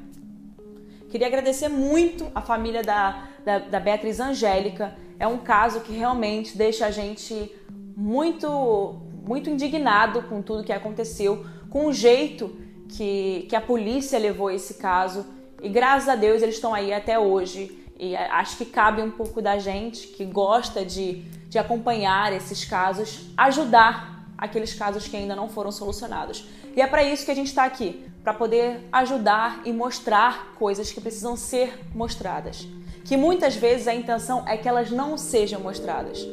Queria 1.10 1.26
agradecer 1.26 1.68
muito 1.68 2.30
a 2.32 2.40
família 2.40 2.80
da, 2.80 3.26
da, 3.44 3.58
da 3.58 3.80
Beatriz 3.80 4.20
Angélica. 4.20 4.96
É 5.18 5.26
um 5.26 5.38
caso 5.38 5.80
que 5.80 5.92
realmente 5.92 6.56
deixa 6.56 6.86
a 6.86 6.92
gente 6.92 7.50
muito, 7.96 9.00
muito 9.26 9.50
indignado 9.50 10.22
com 10.22 10.40
tudo 10.40 10.62
que 10.62 10.72
aconteceu, 10.72 11.44
com 11.68 11.86
o 11.86 11.92
jeito 11.92 12.56
que, 12.88 13.46
que 13.48 13.56
a 13.56 13.60
polícia 13.60 14.16
levou 14.16 14.48
esse 14.48 14.74
caso. 14.74 15.26
E 15.60 15.68
graças 15.68 16.08
a 16.08 16.14
Deus 16.14 16.42
eles 16.42 16.54
estão 16.54 16.72
aí 16.72 16.92
até 16.92 17.18
hoje. 17.18 17.76
E 17.98 18.14
acho 18.14 18.58
que 18.58 18.64
cabe 18.64 19.02
um 19.02 19.10
pouco 19.10 19.42
da 19.42 19.58
gente 19.58 20.06
que 20.06 20.24
gosta 20.24 20.84
de, 20.84 21.22
de 21.48 21.58
acompanhar 21.58 22.32
esses 22.32 22.64
casos, 22.64 23.26
ajudar 23.36 24.24
aqueles 24.38 24.72
casos 24.72 25.08
que 25.08 25.16
ainda 25.16 25.34
não 25.34 25.48
foram 25.48 25.72
solucionados. 25.72 26.48
E 26.76 26.80
é 26.80 26.87
para 26.87 27.02
isso 27.02 27.24
que 27.24 27.30
a 27.30 27.35
gente 27.35 27.48
está 27.48 27.64
aqui, 27.64 28.04
para 28.22 28.35
poder 28.35 28.80
ajudar 28.92 29.62
e 29.64 29.72
mostrar 29.72 30.54
coisas 30.59 30.92
que 30.92 31.00
precisam 31.00 31.37
ser 31.37 31.78
mostradas. 31.94 32.66
Que 33.04 33.16
muitas 33.16 33.56
vezes 33.56 33.88
a 33.88 33.94
intenção 33.94 34.46
é 34.46 34.56
que 34.56 34.68
elas 34.68 34.90
não 34.90 35.16
sejam 35.16 35.61
mostradas. 35.61 36.26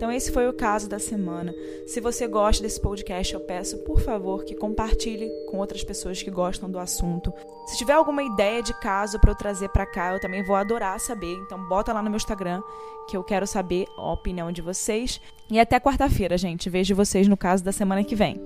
Então, 0.00 0.10
esse 0.10 0.32
foi 0.32 0.48
o 0.48 0.52
caso 0.54 0.88
da 0.88 0.98
semana. 0.98 1.54
Se 1.86 2.00
você 2.00 2.26
gosta 2.26 2.62
desse 2.62 2.80
podcast, 2.80 3.34
eu 3.34 3.40
peço, 3.40 3.76
por 3.84 4.00
favor, 4.00 4.44
que 4.44 4.54
compartilhe 4.54 5.28
com 5.50 5.58
outras 5.58 5.84
pessoas 5.84 6.22
que 6.22 6.30
gostam 6.30 6.70
do 6.70 6.78
assunto. 6.78 7.30
Se 7.66 7.76
tiver 7.76 7.92
alguma 7.92 8.22
ideia 8.22 8.62
de 8.62 8.72
caso 8.80 9.20
para 9.20 9.32
eu 9.32 9.34
trazer 9.34 9.68
para 9.68 9.84
cá, 9.84 10.14
eu 10.14 10.18
também 10.18 10.42
vou 10.42 10.56
adorar 10.56 10.98
saber. 10.98 11.34
Então, 11.44 11.62
bota 11.68 11.92
lá 11.92 12.00
no 12.00 12.08
meu 12.08 12.16
Instagram, 12.16 12.62
que 13.10 13.14
eu 13.14 13.22
quero 13.22 13.46
saber 13.46 13.84
a 13.98 14.10
opinião 14.10 14.50
de 14.50 14.62
vocês. 14.62 15.20
E 15.50 15.60
até 15.60 15.78
quarta-feira, 15.78 16.38
gente. 16.38 16.70
Vejo 16.70 16.94
vocês 16.94 17.28
no 17.28 17.36
caso 17.36 17.62
da 17.62 17.70
semana 17.70 18.02
que 18.02 18.16
vem. 18.16 18.40